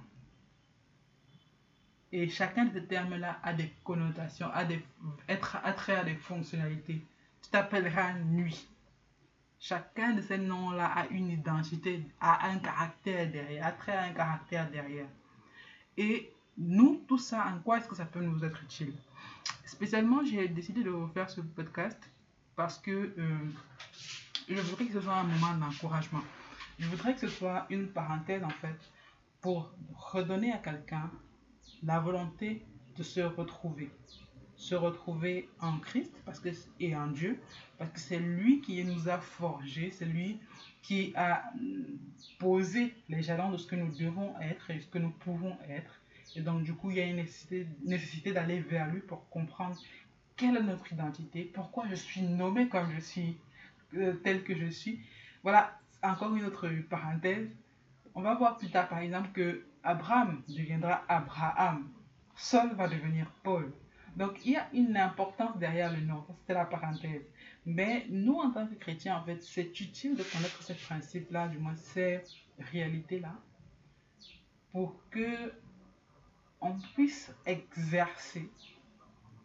Et 2.12 2.28
chacun 2.28 2.64
de 2.64 2.72
ces 2.72 2.86
termes-là 2.86 3.38
a 3.42 3.52
des 3.52 3.72
connotations, 3.84 4.50
a 4.52 4.64
des, 4.64 4.84
des 5.28 6.14
fonctionnalités. 6.16 7.00
Tu 7.42 7.50
t'appelleras 7.50 8.14
nuit. 8.14 8.68
Chacun 9.58 10.14
de 10.14 10.22
ces 10.22 10.38
noms-là 10.38 10.86
a 10.86 11.06
une 11.08 11.30
identité, 11.30 12.02
a 12.20 12.48
un 12.48 12.58
caractère 12.58 13.30
derrière, 13.30 13.66
a 13.66 13.72
trait 13.72 13.96
un 13.96 14.12
caractère 14.12 14.70
derrière. 14.70 15.06
Et 15.96 16.32
nous, 16.56 17.04
tout 17.06 17.18
ça, 17.18 17.46
en 17.46 17.58
quoi 17.60 17.78
est-ce 17.78 17.88
que 17.88 17.94
ça 17.94 18.06
peut 18.06 18.20
nous 18.20 18.42
être 18.44 18.62
utile? 18.62 18.94
Spécialement, 19.64 20.24
j'ai 20.24 20.48
décidé 20.48 20.82
de 20.82 20.90
refaire 20.90 21.28
ce 21.30 21.40
podcast 21.40 21.98
parce 22.56 22.78
que 22.78 23.12
euh, 23.18 23.38
je 24.56 24.60
voudrais 24.62 24.86
que 24.86 24.92
ce 24.92 25.00
soit 25.00 25.14
un 25.14 25.24
moment 25.24 25.54
d'encouragement. 25.54 26.22
Je 26.78 26.86
voudrais 26.88 27.14
que 27.14 27.20
ce 27.20 27.28
soit 27.28 27.66
une 27.70 27.88
parenthèse, 27.88 28.42
en 28.42 28.50
fait, 28.50 28.78
pour 29.40 29.72
redonner 29.94 30.52
à 30.52 30.58
quelqu'un 30.58 31.10
la 31.82 32.00
volonté 32.00 32.64
de 32.96 33.02
se 33.02 33.20
retrouver. 33.20 33.90
Se 34.56 34.74
retrouver 34.74 35.48
en 35.60 35.78
Christ 35.78 36.12
parce 36.26 36.40
que, 36.40 36.50
et 36.80 36.94
en 36.94 37.06
Dieu, 37.06 37.40
parce 37.78 37.90
que 37.90 38.00
c'est 38.00 38.18
lui 38.18 38.60
qui 38.60 38.84
nous 38.84 39.08
a 39.08 39.18
forgés, 39.18 39.90
c'est 39.90 40.04
lui 40.04 40.38
qui 40.82 41.12
a 41.16 41.44
posé 42.38 42.94
les 43.08 43.22
jalons 43.22 43.50
de 43.50 43.56
ce 43.56 43.66
que 43.66 43.76
nous 43.76 43.94
devons 43.96 44.38
être 44.40 44.70
et 44.70 44.80
ce 44.80 44.86
que 44.86 44.98
nous 44.98 45.10
pouvons 45.10 45.56
être. 45.68 46.00
Et 46.36 46.42
donc, 46.42 46.62
du 46.62 46.74
coup, 46.74 46.90
il 46.90 46.98
y 46.98 47.00
a 47.00 47.06
une 47.06 47.16
nécessité, 47.16 47.66
nécessité 47.84 48.32
d'aller 48.32 48.60
vers 48.60 48.90
lui 48.92 49.00
pour 49.00 49.28
comprendre 49.30 49.76
quelle 50.36 50.56
est 50.56 50.62
notre 50.62 50.92
identité, 50.92 51.44
pourquoi 51.44 51.86
je 51.88 51.94
suis 51.94 52.22
nommé 52.22 52.68
comme 52.68 52.90
je 52.94 53.00
suis, 53.00 53.36
tel 54.22 54.44
que 54.44 54.54
je 54.56 54.66
suis. 54.66 55.00
Voilà, 55.42 55.78
encore 56.02 56.34
une 56.34 56.44
autre 56.44 56.68
parenthèse. 56.88 57.48
On 58.14 58.22
va 58.22 58.34
voir 58.34 58.56
plus 58.56 58.70
tard, 58.70 58.88
par 58.88 58.98
exemple, 58.98 59.30
que 59.32 59.64
Abraham 59.82 60.42
deviendra 60.48 61.02
Abraham. 61.08 61.88
Saul 62.36 62.74
va 62.74 62.88
devenir 62.88 63.30
Paul. 63.42 63.72
Donc, 64.16 64.44
il 64.44 64.52
y 64.52 64.56
a 64.56 64.68
une 64.72 64.96
importance 64.96 65.56
derrière 65.58 65.92
le 65.92 66.00
nom. 66.00 66.24
C'était 66.40 66.54
la 66.54 66.64
parenthèse. 66.64 67.22
Mais 67.66 68.06
nous, 68.10 68.34
en 68.34 68.50
tant 68.50 68.66
que 68.66 68.74
chrétiens, 68.74 69.16
en 69.16 69.24
fait, 69.24 69.40
c'est 69.42 69.80
utile 69.80 70.16
de 70.16 70.22
connaître 70.22 70.62
ce 70.62 70.72
principe-là, 70.72 71.48
du 71.48 71.58
moins 71.58 71.76
ces 71.76 72.22
réalités-là, 72.58 73.34
pour 74.72 74.96
que 75.10 75.52
on 76.60 76.76
puisse 76.94 77.32
exercer 77.46 78.50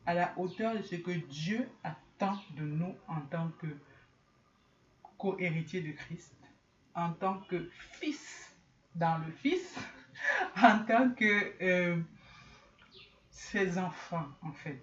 à 0.05 0.13
la 0.13 0.33
hauteur 0.37 0.75
de 0.75 0.81
ce 0.81 0.95
que 0.95 1.11
Dieu 1.11 1.69
attend 1.83 2.37
de 2.57 2.63
nous 2.63 2.95
en 3.07 3.21
tant 3.21 3.49
que 3.59 3.67
co-héritier 5.17 5.81
de 5.81 5.91
Christ, 5.91 6.35
en 6.93 7.11
tant 7.13 7.39
que 7.49 7.69
fils 7.99 8.55
dans 8.95 9.17
le 9.17 9.31
fils, 9.31 9.75
en 10.61 10.79
tant 10.79 11.11
que 11.11 11.53
euh, 11.61 11.97
ses 13.29 13.77
enfants, 13.77 14.27
en 14.41 14.51
fait. 14.51 14.81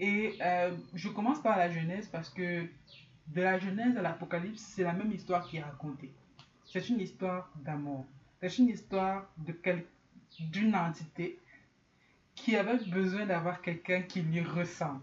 Et 0.00 0.38
euh, 0.40 0.76
je 0.94 1.08
commence 1.08 1.42
par 1.42 1.58
la 1.58 1.70
Genèse 1.70 2.08
parce 2.08 2.30
que 2.30 2.66
de 3.28 3.42
la 3.42 3.58
Genèse 3.58 3.96
à 3.96 4.02
l'Apocalypse, 4.02 4.60
c'est 4.60 4.84
la 4.84 4.92
même 4.92 5.10
histoire 5.12 5.46
qui 5.48 5.56
est 5.56 5.62
racontée. 5.62 6.12
C'est 6.64 6.88
une 6.88 7.00
histoire 7.00 7.50
d'amour. 7.56 8.06
C'est 8.40 8.58
une 8.58 8.68
histoire 8.68 9.28
d'une 10.38 10.74
entité 10.74 11.40
qui 12.34 12.56
avait 12.56 12.78
besoin 12.84 13.26
d'avoir 13.26 13.60
quelqu'un 13.60 14.02
qui 14.02 14.22
lui 14.22 14.40
ressemble. 14.40 15.02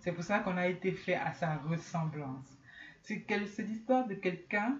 C'est 0.00 0.12
pour 0.12 0.24
ça 0.24 0.40
qu'on 0.40 0.56
a 0.56 0.66
été 0.66 0.90
fait 0.90 1.14
à 1.14 1.32
sa 1.32 1.56
ressemblance. 1.58 2.58
C'est 3.02 3.26
l'histoire 3.58 4.06
de 4.06 4.14
quelqu'un 4.14 4.78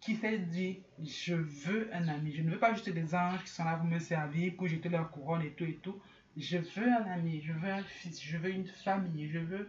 qui 0.00 0.16
s'est 0.16 0.38
dit 0.38 0.78
je 1.02 1.34
veux 1.34 1.94
un 1.94 2.08
ami. 2.08 2.32
Je 2.32 2.42
ne 2.42 2.50
veux 2.50 2.58
pas 2.58 2.72
juste 2.74 2.88
des 2.88 3.14
anges 3.14 3.44
qui 3.44 3.50
sont 3.50 3.64
là 3.64 3.76
pour 3.76 3.86
me 3.86 3.98
servir, 3.98 4.54
pour 4.56 4.66
jeter 4.66 4.88
leur 4.88 5.10
couronne 5.10 5.42
et 5.42 5.50
tout 5.50 5.64
et 5.64 5.78
tout. 5.82 6.00
Je 6.36 6.58
veux 6.58 6.92
un 6.92 7.04
ami, 7.04 7.42
je 7.42 7.52
veux 7.52 7.70
un 7.70 7.82
fils, 7.82 8.22
je 8.22 8.38
veux 8.38 8.50
une 8.50 8.66
famille, 8.66 9.28
je 9.28 9.38
veux 9.38 9.68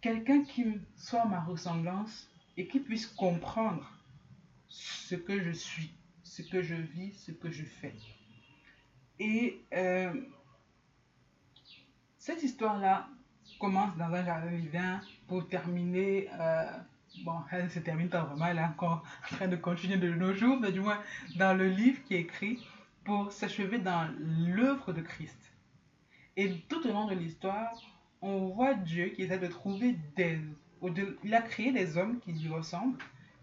quelqu'un 0.00 0.44
qui 0.44 0.64
soit 0.96 1.24
ma 1.24 1.40
ressemblance 1.40 2.28
et 2.56 2.66
qui 2.66 2.80
puisse 2.80 3.06
comprendre 3.06 3.90
ce 4.68 5.14
que 5.14 5.42
je 5.42 5.50
suis, 5.50 5.90
ce 6.22 6.42
que 6.42 6.62
je 6.62 6.74
vis, 6.74 7.12
ce 7.14 7.32
que 7.32 7.50
je 7.50 7.64
fais. 7.64 7.94
Et 9.18 9.60
euh, 9.72 10.12
cette 12.18 12.42
histoire-là 12.42 13.08
commence 13.58 13.96
dans 13.96 14.12
un 14.12 14.24
jardin 14.24 15.00
pour 15.26 15.48
terminer, 15.48 16.28
euh, 16.38 16.70
bon, 17.24 17.36
elle 17.50 17.70
se 17.70 17.78
termine 17.78 18.08
pas 18.08 18.22
vraiment, 18.22 18.46
elle 18.46 18.58
est 18.58 18.64
encore 18.64 19.04
en 19.32 19.36
train 19.36 19.48
de 19.48 19.56
continuer 19.56 19.96
de 19.96 20.10
nos 20.10 20.34
jours, 20.34 20.58
mais 20.60 20.72
du 20.72 20.80
moins 20.80 21.00
dans 21.36 21.56
le 21.56 21.68
livre 21.68 22.02
qui 22.04 22.14
est 22.14 22.20
écrit 22.20 22.66
pour 23.04 23.32
s'achever 23.32 23.78
dans 23.78 24.08
l'œuvre 24.18 24.92
de 24.92 25.00
Christ. 25.00 25.38
Et 26.36 26.52
tout 26.68 26.86
au 26.86 26.92
long 26.92 27.06
de 27.06 27.14
l'histoire, 27.14 27.72
on 28.20 28.48
voit 28.48 28.74
Dieu 28.74 29.08
qui 29.08 29.22
essaie 29.22 29.38
de 29.38 29.46
trouver 29.46 29.96
des... 30.16 30.40
Il 31.24 31.34
a 31.34 31.42
créé 31.42 31.72
des 31.72 31.96
hommes 31.96 32.18
qui 32.20 32.32
lui 32.32 32.50
ressemblent, 32.50 32.98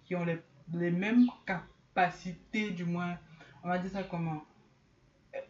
qui 0.05 0.15
ont 0.15 0.23
les, 0.23 0.39
les 0.73 0.91
mêmes 0.91 1.25
capacités, 1.45 2.71
du 2.71 2.85
moins, 2.85 3.17
on 3.63 3.69
va 3.69 3.79
dire 3.79 3.91
ça 3.91 4.03
comment 4.03 4.43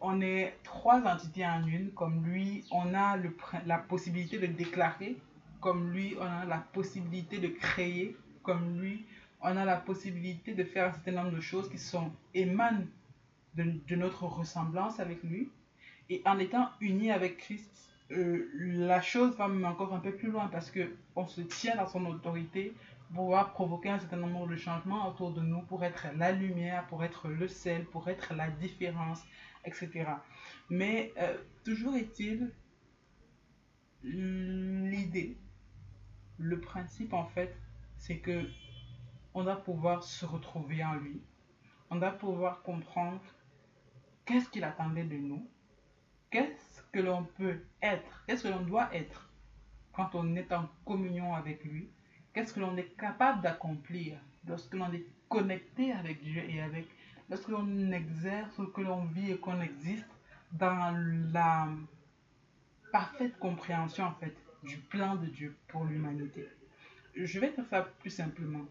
on 0.00 0.20
est 0.20 0.56
trois 0.62 1.02
entités 1.02 1.46
en 1.46 1.66
une, 1.66 1.90
comme 1.90 2.24
lui, 2.24 2.64
on 2.70 2.94
a 2.94 3.16
le, 3.16 3.36
la 3.66 3.78
possibilité 3.78 4.38
de 4.38 4.46
déclarer, 4.46 5.16
comme 5.60 5.92
lui, 5.92 6.16
on 6.20 6.24
a 6.24 6.44
la 6.44 6.58
possibilité 6.58 7.38
de 7.38 7.48
créer, 7.48 8.16
comme 8.42 8.80
lui, 8.80 9.04
on 9.40 9.56
a 9.56 9.64
la 9.64 9.76
possibilité 9.76 10.54
de 10.54 10.64
faire 10.64 10.88
un 10.88 10.92
certain 10.92 11.12
nombre 11.12 11.36
de 11.36 11.40
choses 11.40 11.68
qui 11.70 11.78
sont 11.78 12.10
émanent 12.32 12.86
de, 13.54 13.94
notre 13.94 14.24
ressemblance 14.24 15.00
avec 15.00 15.22
lui. 15.22 15.50
Et 16.10 16.22
en 16.24 16.38
étant 16.38 16.68
unis 16.80 17.10
avec 17.10 17.38
Christ, 17.38 17.70
euh, 18.10 18.50
la 18.54 19.00
chose 19.00 19.36
va 19.36 19.46
encore 19.46 19.94
un 19.94 20.00
peu 20.00 20.12
plus 20.12 20.30
loin 20.30 20.48
parce 20.48 20.70
que 20.70 20.94
on 21.16 21.26
se 21.26 21.40
tient 21.40 21.76
dans 21.76 21.86
son 21.86 22.04
autorité 22.06 22.74
pour 23.08 23.24
pouvoir 23.24 23.52
provoquer 23.52 23.90
un 23.90 23.98
certain 23.98 24.16
nombre 24.16 24.46
de 24.46 24.56
changements 24.56 25.08
autour 25.08 25.30
de 25.30 25.40
nous, 25.40 25.60
pour 25.62 25.84
être 25.84 26.06
la 26.16 26.32
lumière, 26.32 26.86
pour 26.86 27.04
être 27.04 27.28
le 27.28 27.48
sel, 27.48 27.84
pour 27.84 28.08
être 28.08 28.34
la 28.34 28.48
différence, 28.48 29.22
etc. 29.64 30.06
Mais 30.70 31.12
euh, 31.18 31.36
toujours 31.64 31.94
est-il, 31.96 32.50
l'idée, 34.02 35.38
le 36.38 36.60
principe 36.60 37.12
en 37.12 37.26
fait, 37.26 37.56
c'est 37.98 38.18
que 38.18 38.44
on 39.34 39.44
doit 39.44 39.62
pouvoir 39.62 40.02
se 40.04 40.24
retrouver 40.24 40.84
en 40.84 40.94
lui. 40.94 41.20
On 41.90 41.96
doit 41.96 42.12
pouvoir 42.12 42.62
comprendre 42.62 43.20
qu'est-ce 44.24 44.48
qu'il 44.48 44.64
attendait 44.64 45.04
de 45.04 45.16
nous, 45.16 45.48
qu'est-ce 46.30 46.82
que 46.92 47.00
l'on 47.00 47.24
peut 47.24 47.64
être, 47.82 48.24
qu'est-ce 48.26 48.44
que 48.44 48.48
l'on 48.48 48.62
doit 48.62 48.94
être 48.94 49.30
quand 49.92 50.14
on 50.14 50.34
est 50.36 50.52
en 50.52 50.68
communion 50.84 51.34
avec 51.34 51.64
lui, 51.64 51.88
qu'est-ce 52.32 52.52
que 52.52 52.60
l'on 52.60 52.76
est 52.76 52.96
capable 52.96 53.42
d'accomplir 53.42 54.18
lorsque 54.46 54.74
l'on 54.74 54.92
est 54.92 55.06
connecté 55.28 55.92
avec 55.92 56.22
Dieu 56.22 56.42
et 56.48 56.60
avec 56.60 56.86
l'on 57.48 57.92
exerce, 57.92 58.60
que 58.74 58.80
l'on 58.80 59.04
vit 59.04 59.32
et 59.32 59.38
qu'on 59.38 59.60
existe 59.60 60.08
dans 60.52 60.94
la 61.32 61.68
parfaite 62.92 63.38
compréhension 63.38 64.04
en 64.04 64.14
fait 64.14 64.34
du 64.62 64.76
plan 64.78 65.16
de 65.16 65.26
Dieu 65.26 65.56
pour 65.68 65.84
l'humanité? 65.84 66.48
Je 67.16 67.38
vais 67.40 67.52
te 67.52 67.62
faire 67.62 67.88
plus 67.88 68.10
simplement. 68.10 68.64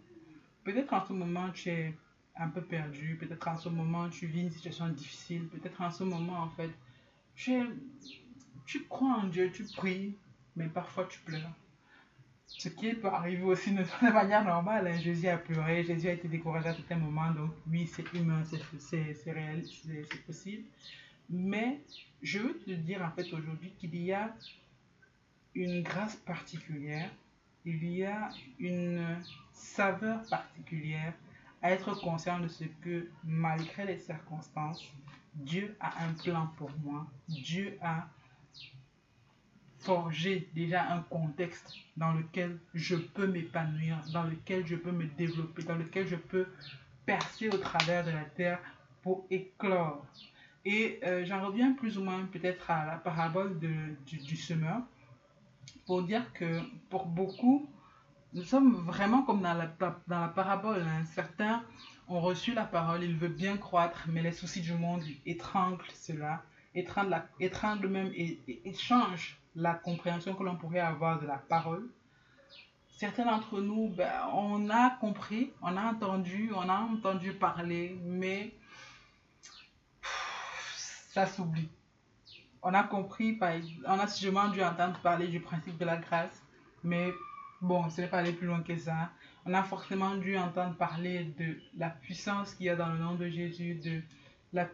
Peut-être 0.64 0.94
en 0.94 1.06
ce 1.06 1.14
moment 1.14 1.50
tu 1.52 1.70
es 1.70 1.94
un 2.36 2.48
peu 2.48 2.62
perdu, 2.62 3.18
peut-être 3.20 3.48
en 3.48 3.58
ce 3.58 3.70
moment 3.70 4.10
tu 4.10 4.28
vis 4.28 4.42
une 4.42 4.52
situation 4.52 4.88
difficile, 4.90 5.48
peut-être 5.48 5.82
en 5.82 5.92
ce 5.92 6.04
moment 6.04 6.40
en 6.40 6.50
fait 6.50 6.72
tu, 7.36 7.62
tu 8.66 8.86
crois 8.86 9.16
en 9.16 9.28
Dieu, 9.28 9.52
tu 9.52 9.66
pries, 9.76 10.16
mais 10.56 10.68
parfois 10.68 11.06
tu 11.06 11.20
pleures. 11.20 11.52
Ce 12.46 12.70
qui 12.70 12.94
peut 12.94 13.08
arriver 13.08 13.44
aussi 13.44 13.72
de 13.72 13.84
manière 14.14 14.44
normale. 14.44 14.88
Hein. 14.88 15.00
Jésus 15.00 15.28
a 15.28 15.38
pleuré, 15.38 15.84
Jésus 15.84 16.08
a 16.08 16.14
été 16.14 16.28
découragé 16.28 16.70
à 16.70 16.74
certains 16.74 16.98
moments, 16.98 17.32
donc 17.32 17.52
oui, 17.70 17.88
c'est 17.88 18.12
humain, 18.14 18.44
c'est 18.80 19.32
réel, 19.32 19.66
c'est 19.66 20.26
possible. 20.26 20.64
Mais 21.30 21.80
je 22.22 22.40
veux 22.40 22.58
te 22.60 22.72
dire 22.72 23.02
en 23.02 23.12
fait 23.12 23.32
aujourd'hui 23.34 23.72
qu'il 23.80 23.96
y 23.96 24.12
a 24.12 24.34
une 25.56 25.82
grâce 25.84 26.16
particulière, 26.16 27.10
il 27.66 27.84
y 27.86 28.04
a 28.04 28.30
une 28.60 29.18
saveur 29.54 30.22
particulière 30.30 31.14
à 31.62 31.72
être 31.72 32.00
conscient 32.02 32.40
de 32.40 32.48
ce 32.48 32.66
que 32.82 33.08
malgré 33.24 33.86
les 33.86 33.98
circonstances, 33.98 34.84
Dieu 35.34 35.76
a 35.80 36.04
un 36.04 36.14
plan 36.14 36.48
pour 36.58 36.70
moi. 36.84 37.08
Dieu 37.30 37.78
a 37.82 38.08
forger 39.84 40.50
déjà 40.56 40.90
un 40.92 41.02
contexte 41.02 41.76
dans 41.98 42.14
lequel 42.14 42.58
je 42.74 42.96
peux 42.96 43.28
m'épanouir, 43.28 43.98
dans 44.14 44.24
lequel 44.24 44.66
je 44.66 44.76
peux 44.76 44.92
me 44.92 45.06
développer, 45.06 45.64
dans 45.64 45.76
lequel 45.76 46.08
je 46.08 46.16
peux 46.16 46.48
percer 47.06 47.50
au 47.50 47.58
travers 47.58 48.06
de 48.06 48.12
la 48.12 48.24
terre 48.24 48.60
pour 49.02 49.26
éclore. 49.30 50.06
Et 50.66 51.00
euh, 51.04 51.26
j'en 51.26 51.46
reviens 51.46 51.74
plus 51.74 51.98
ou 51.98 52.04
moins 52.04 52.26
peut-être 52.32 52.72
à 52.72 52.86
la 52.86 52.98
parabole 52.98 53.60
de, 53.60 53.74
du, 54.06 54.38
semeur 54.38 54.78
pour 55.86 56.04
dire 56.04 56.32
que 56.34 56.62
pour 56.90 57.06
beaucoup, 57.06 57.68
nous 58.34 58.44
sommes 58.44 58.74
vraiment 58.86 59.24
comme 59.24 59.42
dans 59.42 59.54
la, 59.54 59.70
dans 60.08 60.22
la 60.22 60.30
parabole. 60.30 60.82
Hein. 60.82 61.04
Certains 61.04 61.62
ont 62.08 62.22
reçu 62.22 62.54
la 62.54 62.64
parole, 62.64 63.04
ils 63.04 63.18
veulent 63.18 63.34
bien 63.34 63.58
croître, 63.58 64.08
mais 64.08 64.22
les 64.22 64.32
soucis 64.32 64.62
du 64.62 64.74
monde 64.74 65.04
étranglent 65.26 65.84
cela, 65.94 66.44
étranglent, 66.74 67.90
même 67.90 68.12
et, 68.16 68.40
et, 68.48 68.70
et 68.70 68.74
changent 68.74 69.38
la 69.56 69.74
compréhension 69.74 70.34
que 70.36 70.44
l'on 70.44 70.56
pourrait 70.56 70.80
avoir 70.80 71.20
de 71.22 71.28
la 71.28 71.38
parole. 71.38 71.90
Certains 72.98 73.26
d'entre 73.26 73.60
nous, 73.60 73.90
ben, 73.90 74.12
on 74.34 74.70
a 74.70 74.92
compris, 74.92 75.52
on 75.62 75.76
a 75.76 75.84
entendu, 75.84 76.52
on 76.56 76.70
a 76.70 76.80
entendu 76.80 77.34
parler, 77.34 78.00
mais 78.04 78.54
ça 81.14 81.26
s'oublie. 81.26 81.70
On 82.62 82.74
a 82.74 82.84
compris, 82.84 83.38
on 83.86 84.00
a 84.00 84.08
sûrement 84.08 84.48
dû 84.50 84.64
entendre 84.64 84.98
parler 85.02 85.28
du 85.28 85.40
principe 85.40 85.78
de 85.78 85.86
la 85.86 85.98
grâce, 85.98 86.42
mais 86.84 87.12
bon, 87.62 87.90
ce 87.90 88.02
n'est 88.02 88.08
pas 88.08 88.20
aller 88.20 88.32
plus 88.32 88.48
loin 88.48 88.62
que 88.62 88.78
ça. 88.78 89.12
On 89.46 89.54
a 89.54 89.64
forcément 89.64 90.16
dû 90.16 90.38
entendre 90.38 90.76
parler 90.76 91.26
de 91.38 91.60
la 91.78 91.90
puissance 91.90 92.54
qu'il 92.54 92.68
y 92.68 92.70
a 92.70 92.76
dans 92.76 92.90
le 92.90 93.00
nom 93.00 93.16
de 93.16 93.28
Jésus, 93.28 93.76
de 93.76 94.02
la 94.54 94.70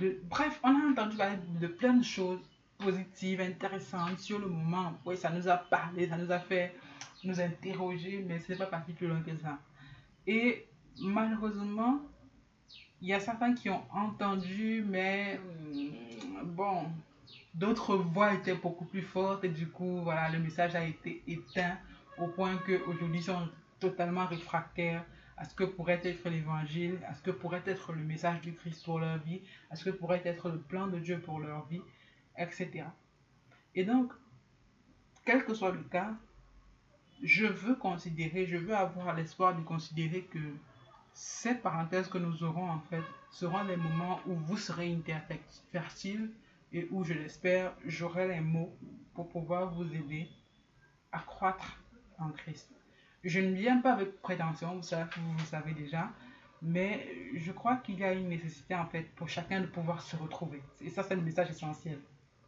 de... 0.00 0.20
Bref, 0.24 0.60
on 0.62 0.68
a 0.68 0.90
entendu 0.90 1.16
parler 1.16 1.38
de 1.60 1.66
plein 1.66 1.94
de 1.94 2.04
choses 2.04 2.40
positives, 2.78 3.40
intéressantes 3.40 4.18
sur 4.18 4.38
le 4.38 4.46
moment. 4.46 4.94
Oui, 5.04 5.16
ça 5.16 5.30
nous 5.30 5.48
a 5.48 5.56
parlé, 5.56 6.08
ça 6.08 6.16
nous 6.16 6.30
a 6.30 6.38
fait 6.38 6.74
nous 7.24 7.40
interroger, 7.40 8.24
mais 8.26 8.38
ce 8.38 8.52
n'est 8.52 8.58
pas 8.58 8.66
parti 8.66 8.92
plus 8.92 9.08
loin 9.08 9.20
que 9.20 9.36
ça. 9.36 9.58
Et 10.26 10.66
malheureusement, 11.00 12.00
il 13.00 13.08
y 13.08 13.14
a 13.14 13.20
certains 13.20 13.54
qui 13.54 13.70
ont 13.70 13.82
entendu, 13.92 14.84
mais 14.86 15.40
hum, 15.72 16.54
bon, 16.54 16.84
d'autres 17.54 17.96
voix 17.96 18.34
étaient 18.34 18.54
beaucoup 18.54 18.84
plus 18.84 19.02
fortes 19.02 19.44
et 19.44 19.48
du 19.48 19.68
coup, 19.68 20.00
voilà, 20.02 20.30
le 20.30 20.38
message 20.38 20.74
a 20.74 20.84
été 20.84 21.22
éteint 21.26 21.76
au 22.18 22.28
point 22.28 22.56
qu'aujourd'hui, 22.58 23.20
ils 23.20 23.24
sont 23.24 23.48
totalement 23.80 24.26
réfractaires 24.26 25.04
à 25.36 25.44
ce 25.44 25.54
que 25.54 25.64
pourrait 25.64 26.00
être 26.02 26.28
l'évangile, 26.28 26.98
à 27.08 27.14
ce 27.14 27.22
que 27.22 27.30
pourrait 27.30 27.62
être 27.66 27.92
le 27.92 28.02
message 28.02 28.40
du 28.40 28.54
Christ 28.54 28.84
pour 28.84 28.98
leur 28.98 29.18
vie, 29.18 29.40
à 29.70 29.76
ce 29.76 29.84
que 29.84 29.90
pourrait 29.90 30.22
être 30.24 30.48
le 30.48 30.58
plan 30.58 30.88
de 30.88 30.98
Dieu 30.98 31.20
pour 31.20 31.38
leur 31.38 31.66
vie, 31.66 31.82
etc. 32.38 32.84
Et 33.74 33.84
donc, 33.84 34.12
quel 35.24 35.44
que 35.44 35.54
soit 35.54 35.72
le 35.72 35.82
cas, 35.82 36.14
je 37.22 37.46
veux 37.46 37.74
considérer, 37.74 38.46
je 38.46 38.56
veux 38.56 38.74
avoir 38.74 39.14
l'espoir 39.14 39.56
de 39.56 39.62
considérer 39.62 40.22
que 40.22 40.38
ces 41.12 41.54
parenthèses 41.54 42.08
que 42.08 42.18
nous 42.18 42.44
aurons 42.44 42.70
en 42.70 42.80
fait 42.80 43.02
seront 43.30 43.64
les 43.64 43.76
moments 43.76 44.20
où 44.26 44.34
vous 44.34 44.56
serez 44.56 44.96
fertile 45.72 46.30
et 46.72 46.86
où, 46.90 47.02
je 47.02 47.14
l'espère, 47.14 47.74
j'aurai 47.84 48.28
les 48.28 48.40
mots 48.40 48.76
pour 49.14 49.28
pouvoir 49.28 49.72
vous 49.72 49.92
aider 49.94 50.28
à 51.12 51.18
croître 51.18 51.78
en 52.18 52.30
Christ. 52.30 52.70
Je 53.24 53.40
ne 53.40 53.54
viens 53.54 53.80
pas 53.80 53.94
avec 53.94 54.20
prétention, 54.22 54.76
vous 54.76 54.82
savez, 54.82 55.10
vous 55.16 55.46
savez 55.46 55.72
déjà, 55.72 56.10
mais 56.62 57.08
je 57.34 57.50
crois 57.52 57.76
qu'il 57.76 57.98
y 57.98 58.04
a 58.04 58.12
une 58.12 58.28
nécessité 58.28 58.74
en 58.74 58.86
fait 58.86 59.04
pour 59.16 59.28
chacun 59.28 59.60
de 59.60 59.66
pouvoir 59.66 60.02
se 60.02 60.16
retrouver. 60.16 60.62
Et 60.80 60.90
ça, 60.90 61.02
c'est 61.02 61.16
le 61.16 61.22
message 61.22 61.50
essentiel, 61.50 61.98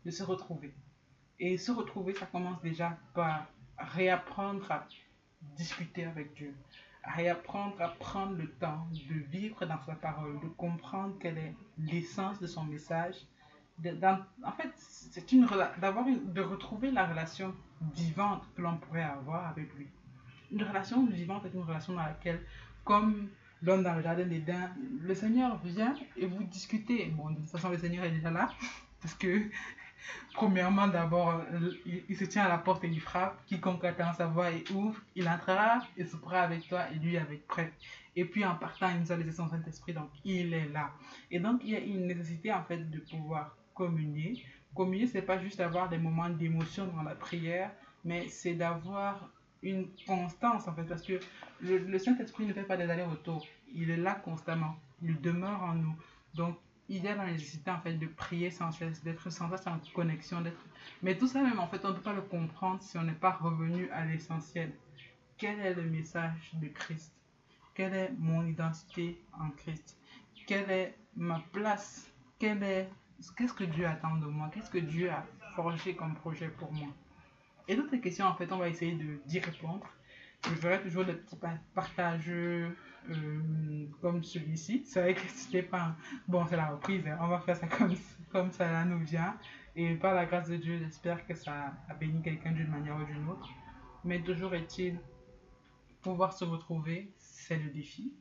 de 0.05 0.11
se 0.11 0.23
retrouver. 0.23 0.73
Et 1.39 1.57
se 1.57 1.73
retrouver, 1.73 2.15
ça 2.15 2.27
commence 2.27 2.61
déjà 2.63 2.99
par 3.15 3.47
réapprendre 3.79 4.71
à 4.71 4.87
discuter 5.57 6.05
avec 6.05 6.35
Dieu, 6.35 6.55
réapprendre 7.05 7.81
à 7.81 7.89
prendre 7.89 8.37
le 8.37 8.51
temps 8.51 8.87
de 8.93 9.15
vivre 9.31 9.65
dans 9.65 9.81
sa 9.83 9.95
parole, 9.95 10.39
de 10.41 10.49
comprendre 10.49 11.17
quelle 11.19 11.39
est 11.39 11.55
l'essence 11.79 12.39
de 12.41 12.47
son 12.47 12.65
message. 12.65 13.17
en 13.83 14.53
fait, 14.53 14.71
c'est 14.77 15.33
une 15.33 15.47
de 15.47 16.41
retrouver 16.41 16.91
la 16.91 17.07
relation 17.07 17.55
vivante 17.95 18.43
que 18.55 18.63
l'on 18.63 18.77
pourrait 18.77 19.03
avoir 19.03 19.49
avec 19.49 19.73
lui. 19.75 19.89
Une 20.53 20.63
relation 20.63 21.07
vivante 21.07 21.47
est 21.47 21.55
une 21.55 21.63
relation 21.63 21.95
dans 21.95 22.05
laquelle, 22.05 22.45
comme 22.85 23.31
l'homme 23.63 23.83
dans 23.83 23.95
le 23.95 24.03
jardin 24.03 24.27
d'Éden, 24.27 24.71
le 25.01 25.15
Seigneur 25.15 25.59
vient 25.65 25.95
et 26.17 26.27
vous 26.27 26.43
discutez. 26.45 27.07
Bon, 27.07 27.31
de 27.31 27.37
toute 27.37 27.51
façon, 27.51 27.71
le 27.71 27.79
Seigneur 27.79 28.05
est 28.05 28.11
déjà 28.11 28.31
là, 28.31 28.51
parce 29.01 29.15
que, 29.15 29.49
premièrement, 30.35 30.89
d'abord, 30.89 31.43
il, 32.09 32.17
se 32.17 32.25
tient 32.25 32.45
à 32.45 32.49
la 32.49 32.59
porte 32.59 32.85
et 32.85 32.89
il 32.89 33.01
frappe. 33.01 33.45
Quiconque 33.47 33.85
attend 33.85 34.13
sa 34.13 34.27
voix 34.27 34.51
et 34.51 34.65
ouvre, 34.75 35.01
il 35.15 35.29
entrera 35.29 35.81
et 35.97 36.05
prend 36.05 36.37
avec 36.37 36.69
toi 36.69 36.91
et 36.93 36.99
lui 36.99 37.17
avec 37.17 37.47
prêt. 37.47 37.73
Et 38.17 38.25
puis, 38.25 38.45
en 38.45 38.55
partant, 38.55 38.89
il 38.91 39.01
nous 39.01 39.13
a 39.13 39.17
laissé 39.17 39.33
son 39.33 39.49
Saint-Esprit, 39.49 39.93
donc 39.93 40.11
il 40.25 40.53
est 40.53 40.69
là. 40.69 40.91
Et 41.31 41.39
donc, 41.39 41.61
il 41.65 41.71
y 41.71 41.77
a 41.77 41.81
une 41.81 42.07
nécessité, 42.07 42.53
en 42.53 42.65
fait, 42.65 42.91
de 42.91 42.99
pouvoir 42.99 43.57
communier. 43.75 44.45
Communier, 44.75 45.07
c'est 45.07 45.23
pas 45.23 45.39
juste 45.39 45.61
avoir 45.61 45.89
des 45.89 45.99
moments 45.99 46.31
d'émotion 46.31 46.87
dans 46.87 47.03
la 47.03 47.15
prière, 47.15 47.71
mais 48.05 48.29
c'est 48.29 48.55
d'avoir 48.55 49.31
une 49.63 49.89
constance 50.07 50.67
en 50.69 50.75
fait, 50.75 50.85
parce 50.85 51.03
que 51.03 51.21
le, 51.61 51.99
Saint-Esprit 51.99 52.47
ne 52.47 52.53
fait 52.53 52.63
pas 52.63 52.77
des 52.77 52.89
allers-retours, 52.89 53.47
il 53.75 53.91
est 53.91 53.97
là 53.97 54.15
constamment, 54.15 54.77
il 55.03 55.21
demeure 55.21 55.63
en 55.63 55.75
nous. 55.75 55.95
Donc, 56.35 56.57
y 56.91 57.09
a 57.09 57.15
la 57.15 57.27
nécessité 57.27 57.71
en 57.71 57.81
fait 57.81 57.95
de 57.95 58.07
prier 58.07 58.51
sans 58.51 58.73
cesse, 58.73 59.03
d'être 59.03 59.31
sans 59.31 59.49
cesse 59.51 59.67
en 59.67 59.79
connexion, 59.95 60.41
d'être. 60.41 60.65
Mais 61.03 61.17
tout 61.17 61.27
ça 61.27 61.43
même 61.43 61.61
en 61.61 61.69
fait, 61.69 61.85
on 61.85 61.91
ne 61.91 61.95
peut 61.95 62.03
pas 62.03 62.13
le 62.13 62.23
comprendre 62.23 62.83
si 62.83 62.99
on 62.99 63.03
n'est 63.03 63.13
pas 63.13 63.33
revenu 63.33 63.89
à 63.91 64.05
l'essentiel. 64.05 64.73
Quel 65.39 65.61
est 65.61 65.75
le 65.75 65.85
message 65.85 66.51
de 66.55 66.69
Christ? 66.69 67.13
Quelle 67.75 67.95
est 67.95 68.13
mon 68.19 68.45
identité 68.45 69.23
en 69.33 69.51
Christ? 69.51 69.97
Quelle 70.47 70.71
est 70.71 70.95
ma 71.17 71.41
place? 71.53 72.11
Quelle 72.39 72.63
est 72.63 72.89
Qu'est-ce 73.37 73.53
que 73.53 73.65
Dieu 73.65 73.87
attend 73.87 74.17
de 74.17 74.27
moi? 74.27 74.51
Qu'est-ce 74.53 74.71
que 74.71 74.79
Dieu 74.79 75.11
a 75.11 75.25
forgé 75.55 75.95
comme 75.95 76.15
projet 76.15 76.49
pour 76.49 76.73
moi? 76.73 76.89
Et 77.69 77.77
d'autres 77.77 77.97
questions, 77.97 78.27
en 78.27 78.35
fait, 78.35 78.51
on 78.51 78.59
va 78.59 78.69
essayer 78.69 78.99
d'y 79.27 79.39
répondre. 79.39 79.87
Je 80.45 80.55
ferai 80.55 80.81
toujours 80.83 81.05
des 81.05 81.13
petits 81.13 81.37
partages 81.75 82.31
euh, 82.31 83.87
comme 84.01 84.23
celui-ci. 84.23 84.83
C'est 84.87 85.01
vrai 85.01 85.15
que 85.15 85.21
c'était 85.29 85.63
pas. 85.63 85.97
Bon, 86.29 86.47
c'est 86.47 86.57
la 86.57 86.69
reprise, 86.69 87.07
hein. 87.07 87.19
on 87.21 87.29
va 87.29 87.41
faire 87.41 87.57
ça 87.57 87.67
comme, 87.67 87.95
comme 88.31 88.51
ça 88.51 88.71
là 88.71 88.85
nous 88.85 89.05
vient. 89.05 89.37
Et 89.77 89.95
par 89.95 90.15
la 90.15 90.27
grâce 90.27 90.49
de 90.49 90.57
Dieu, 90.57 90.79
j'espère 90.79 91.27
que 91.27 91.35
ça 91.35 91.75
a 91.89 91.95
béni 91.95 92.23
quelqu'un 92.23 92.53
d'une 92.53 92.69
manière 92.69 92.97
ou 92.97 93.05
d'une 93.05 93.29
autre. 93.29 93.49
Mais 94.05 94.21
toujours 94.23 94.55
est-il, 94.55 94.99
pouvoir 96.03 96.33
se 96.33 96.45
retrouver, 96.45 97.13
c'est 97.19 97.59
le 97.59 97.71
défi. 97.71 98.13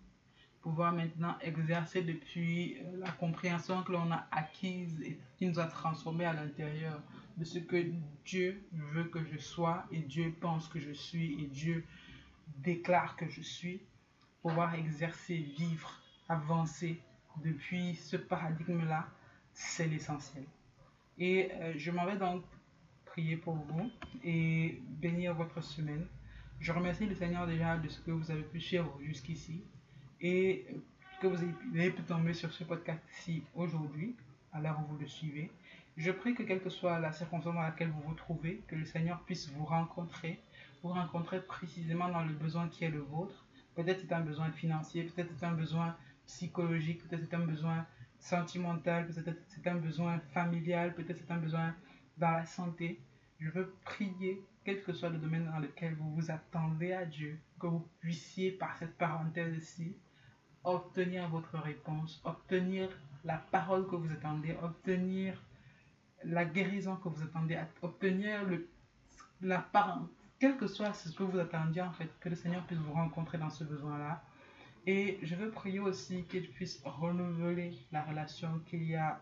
Pouvoir 0.62 0.92
maintenant 0.92 1.38
exercer 1.42 2.02
depuis 2.02 2.78
euh, 2.80 2.98
la 2.98 3.12
compréhension 3.12 3.82
que 3.84 3.94
l'on 3.94 4.12
a 4.12 4.28
acquise 4.32 5.02
et 5.02 5.18
qui 5.38 5.48
nous 5.48 5.58
a 5.58 5.66
transformés 5.66 6.26
à 6.26 6.34
l'intérieur 6.34 7.02
de 7.38 7.46
ce 7.46 7.60
que 7.60 7.86
Dieu 8.26 8.62
veut 8.74 9.06
que 9.06 9.24
je 9.24 9.38
sois 9.38 9.86
et 9.92 10.00
Dieu 10.00 10.36
pense 10.42 10.68
que 10.68 10.80
je 10.80 10.92
suis 10.92 11.42
et 11.42 11.48
Dieu 11.48 11.86
déclare 12.58 13.16
que 13.16 13.28
je 13.28 13.42
suis, 13.42 13.82
pouvoir 14.42 14.76
exercer, 14.76 15.38
vivre, 15.58 15.92
avancer 16.28 17.00
depuis 17.44 17.96
ce 17.96 18.18
paradigme-là, 18.18 19.08
c'est 19.54 19.88
l'essentiel. 19.88 20.44
Et 21.18 21.52
euh, 21.54 21.74
je 21.78 21.92
m'en 21.92 22.06
vais 22.06 22.18
donc 22.18 22.44
prier 23.06 23.38
pour 23.38 23.56
vous 23.56 23.92
et 24.24 24.82
bénir 24.88 25.34
votre 25.34 25.62
semaine. 25.62 26.06
Je 26.60 26.72
remercie 26.72 27.06
le 27.06 27.16
Seigneur 27.16 27.48
déjà 27.48 27.78
de 27.78 27.88
ce 27.88 28.00
que 28.00 28.12
vous 28.12 28.32
avez 28.32 28.44
pu 28.44 28.60
suivre 28.60 28.98
jusqu'ici 29.02 29.64
et 30.22 30.66
que 31.22 31.28
vous 31.28 31.38
ayez 31.76 31.92
pu 31.92 32.02
tomber 32.04 32.34
sur 32.34 32.52
ce 32.52 32.64
podcast-ci 32.64 33.44
aujourd'hui, 33.56 34.16
à 34.54 34.62
l'heure 34.62 34.80
où 34.80 34.94
vous 34.94 34.98
le 34.98 35.08
suivez. 35.08 35.52
Je 36.00 36.12
prie 36.12 36.34
que 36.34 36.44
quelle 36.44 36.62
que 36.62 36.70
soit 36.70 36.98
la 37.00 37.12
circonstance 37.12 37.56
dans 37.56 37.62
laquelle 37.62 37.90
vous 37.90 38.00
vous 38.00 38.14
trouvez, 38.14 38.64
que 38.70 38.76
le 38.78 38.86
Seigneur 38.86 39.22
puisse 39.26 39.50
vous 39.50 39.66
rencontrer, 39.66 40.42
vous 40.82 40.94
rencontrer 40.94 41.42
précisément 41.42 42.08
dans 42.08 42.24
le 42.24 42.32
besoin 42.32 42.70
qui 42.70 42.86
est 42.86 42.90
le 42.90 43.02
vôtre. 43.02 43.46
Peut-être 43.76 44.00
c'est 44.00 44.14
un 44.14 44.22
besoin 44.22 44.50
financier, 44.50 45.04
peut-être 45.04 45.30
c'est 45.38 45.46
un 45.46 45.52
besoin 45.52 45.98
psychologique, 46.26 47.06
peut-être 47.06 47.26
c'est 47.30 47.36
un 47.36 47.46
besoin 47.46 47.86
sentimental, 48.18 49.08
peut-être 49.08 49.42
c'est 49.50 49.68
un 49.68 49.76
besoin 49.76 50.20
familial, 50.34 50.96
peut-être 50.96 51.20
c'est 51.20 51.34
un 51.34 51.38
besoin 51.38 51.76
dans 52.18 52.32
la 52.32 52.46
santé. 52.46 53.02
Je 53.42 53.50
veux 53.50 53.76
prier, 53.84 54.42
quel 54.64 54.82
que 54.82 54.94
soit 54.94 55.10
le 55.10 55.18
domaine 55.18 55.52
dans 55.52 55.60
lequel 55.60 55.96
vous 55.96 56.16
vous 56.16 56.32
attendez 56.32 56.94
à 56.94 57.04
Dieu, 57.04 57.38
que 57.60 57.68
vous 57.68 57.86
puissiez, 58.00 58.52
par 58.52 58.78
cette 58.78 58.98
parenthèse-ci, 58.98 59.98
obtenir 60.64 61.28
votre 61.28 61.58
réponse, 61.58 62.22
obtenir 62.24 62.88
la 63.26 63.36
parole 63.52 63.86
que 63.86 63.98
vous 63.98 64.14
attendez, 64.14 64.56
obtenir 64.64 65.38
la 66.24 66.46
guérison 66.46 66.96
que 66.98 67.10
vous 67.10 67.24
attendez 67.24 67.56
à 67.56 67.68
obtenir, 67.82 68.44
le, 68.46 68.68
la 69.42 69.60
part, 69.60 70.08
quel 70.40 70.58
que 70.58 70.68
soit 70.68 70.94
ce 70.94 71.12
que 71.12 71.24
vous 71.24 71.40
attendiez 71.40 71.82
en 71.82 71.92
fait, 71.92 72.10
que 72.20 72.30
le 72.30 72.36
Seigneur 72.36 72.66
puisse 72.66 72.80
vous 72.80 72.94
rencontrer 72.94 73.38
dans 73.38 73.50
ce 73.50 73.64
besoin-là. 73.64 74.24
Et 74.88 75.20
je 75.22 75.36
veux 75.36 75.52
prier 75.52 75.80
aussi 75.80 76.24
qu'il 76.24 76.50
puisse 76.50 76.82
renouveler 76.84 77.78
la 77.92 78.02
relation 78.04 78.60
qu'il 78.66 78.84
y 78.84 78.96
a 78.96 79.22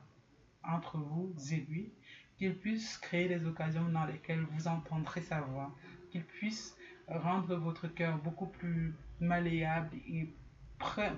entre 0.63 0.97
vous 0.97 1.33
et 1.51 1.65
lui, 1.69 1.91
qu'il 2.37 2.55
puisse 2.55 2.97
créer 2.97 3.27
des 3.27 3.45
occasions 3.45 3.89
dans 3.89 4.05
lesquelles 4.05 4.45
vous 4.51 4.67
entendrez 4.67 5.21
sa 5.21 5.41
voix, 5.41 5.75
qu'il 6.11 6.23
puisse 6.23 6.77
rendre 7.07 7.55
votre 7.55 7.87
cœur 7.87 8.17
beaucoup 8.19 8.47
plus 8.47 8.93
malléable 9.19 9.95
et 10.07 10.33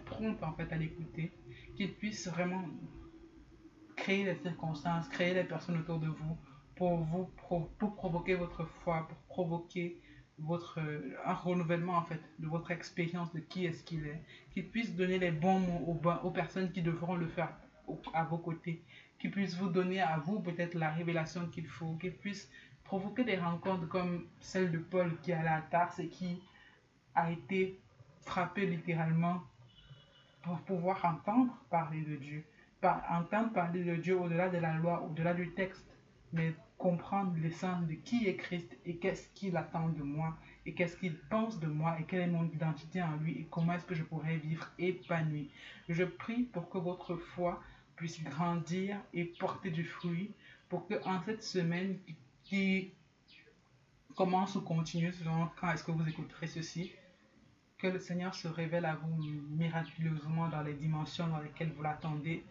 prompt 0.06 0.42
en 0.42 0.54
fait 0.54 0.72
à 0.72 0.78
l'écouter, 0.78 1.32
qu'il 1.76 1.94
puisse 1.94 2.28
vraiment 2.28 2.64
créer 4.10 4.24
les 4.26 4.38
circonstances, 4.38 5.08
créer 5.08 5.36
les 5.36 5.44
personnes 5.44 5.78
autour 5.78 6.00
de 6.00 6.08
vous 6.08 6.36
pour 6.76 6.98
vous 6.98 7.30
pour 7.48 7.96
provoquer 7.96 8.34
votre 8.34 8.66
foi, 8.66 9.08
pour 9.08 9.18
provoquer 9.36 10.02
votre 10.40 10.80
un 11.26 11.34
renouvellement 11.36 11.98
en 11.98 12.02
fait 12.02 12.20
de 12.40 12.48
votre 12.48 12.72
expérience 12.72 13.32
de 13.34 13.40
qui 13.40 13.68
est-ce 13.68 13.84
qu'il 13.84 14.08
est, 14.08 14.20
qu'il 14.52 14.68
puisse 14.68 14.96
donner 14.96 15.20
les 15.20 15.30
bons 15.30 15.60
mots 15.60 16.02
aux, 16.24 16.32
personnes 16.32 16.72
qui 16.72 16.82
devront 16.82 17.14
le 17.14 17.28
faire 17.28 17.52
à 18.16 18.24
vos 18.24 18.40
côtés, 18.40 18.82
qu'il 19.20 19.30
puisse 19.30 19.56
vous 19.58 19.70
donner 19.70 20.02
à 20.02 20.18
vous 20.18 20.40
peut-être 20.40 20.74
la 20.74 20.90
révélation 20.90 21.46
qu'il 21.46 21.68
faut, 21.68 21.94
qu'il 22.02 22.16
puisse 22.16 22.50
provoquer 22.86 23.24
des 23.24 23.38
rencontres 23.38 23.88
comme 23.90 24.26
celle 24.40 24.72
de 24.72 24.80
Paul 24.80 25.20
qui 25.22 25.30
est 25.30 25.36
à 25.36 25.44
la 25.44 25.62
Tarse 25.70 26.00
et 26.00 26.08
qui 26.08 26.42
a 27.14 27.32
été 27.32 27.80
frappé 28.22 28.66
littéralement 28.66 29.44
pour 30.42 30.58
pouvoir 30.62 31.06
entendre 31.06 31.54
parler 31.70 32.02
de 32.02 32.16
Dieu 32.16 32.44
entendre 32.84 33.52
parler 33.54 33.84
de 33.84 33.96
Dieu 33.96 34.20
au-delà 34.20 34.50
de 34.50 34.58
la 34.58 34.74
loi, 34.74 35.04
au-delà 35.04 35.34
du 35.34 35.52
texte, 35.54 35.86
mais 36.34 36.54
comprendre 36.78 37.36
l'essence 37.42 37.86
de 37.88 37.94
qui 37.94 38.28
est 38.28 38.36
Christ 38.36 38.78
et 38.86 38.96
qu'est-ce 38.98 39.28
qu'il 39.34 39.58
attend 39.58 39.90
de 39.90 40.02
moi 40.02 40.38
et 40.66 40.74
qu'est-ce 40.74 40.96
qu'il 40.96 41.18
pense 41.30 41.60
de 41.60 41.68
moi 41.68 41.98
et 42.00 42.04
quelle 42.04 42.22
est 42.22 42.28
mon 42.28 42.46
identité 42.46 43.02
en 43.02 43.18
lui 43.18 43.34
et 43.34 43.48
comment 43.52 43.74
est-ce 43.74 43.86
que 43.86 43.96
je 43.96 44.04
pourrais 44.04 44.38
vivre 44.38 44.70
épanoui. 44.80 45.50
Je 45.90 46.04
prie 46.04 46.44
pour 46.44 46.70
que 46.70 46.78
votre 46.78 47.16
foi 47.16 47.62
puisse 47.98 48.24
grandir 48.24 48.98
et 49.14 49.26
porter 49.26 49.72
du 49.72 49.84
fruit 49.84 50.32
pour 50.70 50.88
que 50.88 50.94
en 51.06 51.22
cette 51.22 51.44
semaine 51.44 51.98
qui 52.44 52.94
commence 54.16 54.56
ou 54.56 54.62
continue 54.62 55.12
selon 55.12 55.50
quand 55.60 55.72
est-ce 55.72 55.84
que 55.84 55.92
vous 55.92 56.08
écouterez 56.08 56.48
ceci, 56.48 56.94
que 57.80 57.88
le 57.88 58.00
Seigneur 58.00 58.36
se 58.36 58.48
révèle 58.48 58.86
à 58.86 58.96
vous 58.96 59.24
miraculeusement 59.50 60.50
dans 60.50 60.62
les 60.62 60.74
dimensions 60.74 61.28
dans 61.28 61.40
lesquelles 61.40 61.72
vous 61.72 61.82
l'attendez, 61.82 62.44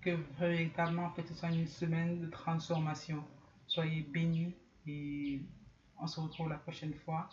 que 0.00 0.10
véritablement 0.38 1.06
en 1.06 1.10
fait 1.10 1.26
ce 1.26 1.34
soit 1.34 1.50
une 1.50 1.66
semaine 1.66 2.20
de 2.20 2.30
transformation. 2.30 3.22
Soyez 3.66 4.02
bénis 4.02 4.54
et 4.86 5.40
on 5.98 6.06
se 6.06 6.20
retrouve 6.20 6.48
la 6.48 6.56
prochaine 6.56 6.94
fois. 6.94 7.28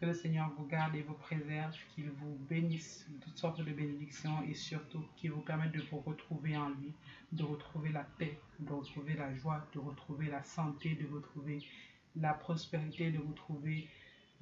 Que 0.00 0.06
le 0.06 0.14
Seigneur 0.14 0.50
vous 0.58 0.66
garde 0.66 0.94
et 0.94 1.00
vous 1.02 1.14
préserve, 1.14 1.74
qu'il 1.94 2.10
vous 2.10 2.36
bénisse 2.50 3.06
toutes 3.22 3.38
sortes 3.38 3.62
de 3.62 3.72
bénédictions 3.72 4.42
et 4.46 4.52
surtout 4.52 5.02
qu'il 5.16 5.32
vous 5.32 5.40
permette 5.40 5.72
de 5.72 5.82
vous 5.90 6.00
retrouver 6.00 6.54
en 6.54 6.68
lui, 6.68 6.92
de 7.32 7.42
retrouver 7.42 7.92
la 7.92 8.04
paix, 8.04 8.38
de 8.58 8.72
retrouver 8.72 9.14
la 9.14 9.34
joie, 9.34 9.66
de 9.72 9.78
retrouver 9.78 10.26
la 10.26 10.42
santé, 10.44 10.94
de 10.96 11.06
retrouver 11.14 11.62
la 12.14 12.34
prospérité, 12.34 13.10
de 13.10 13.18
retrouver 13.18 13.88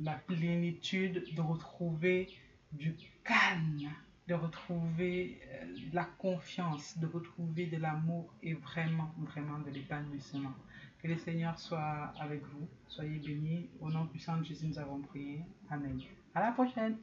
la 0.00 0.14
plénitude, 0.14 1.24
de 1.34 1.40
retrouver 1.40 2.28
du 2.72 2.94
calme, 3.22 3.90
de 4.26 4.34
retrouver 4.34 5.40
euh, 5.52 5.66
la 5.92 6.04
confiance, 6.18 6.98
de 6.98 7.06
retrouver 7.06 7.66
de 7.66 7.76
l'amour 7.76 8.32
et 8.42 8.54
vraiment, 8.54 9.12
vraiment 9.18 9.58
de 9.58 9.70
l'épanouissement. 9.70 10.54
Que 11.02 11.08
le 11.08 11.18
Seigneur 11.18 11.58
soit 11.58 12.12
avec 12.18 12.42
vous. 12.46 12.66
Soyez 12.88 13.18
bénis. 13.18 13.68
Au 13.80 13.90
nom 13.90 14.06
puissant 14.06 14.38
de 14.38 14.44
Jésus, 14.44 14.66
nous 14.66 14.78
avons 14.78 15.00
prié. 15.00 15.40
Amen. 15.70 16.00
À 16.34 16.40
la 16.40 16.52
prochaine. 16.52 16.96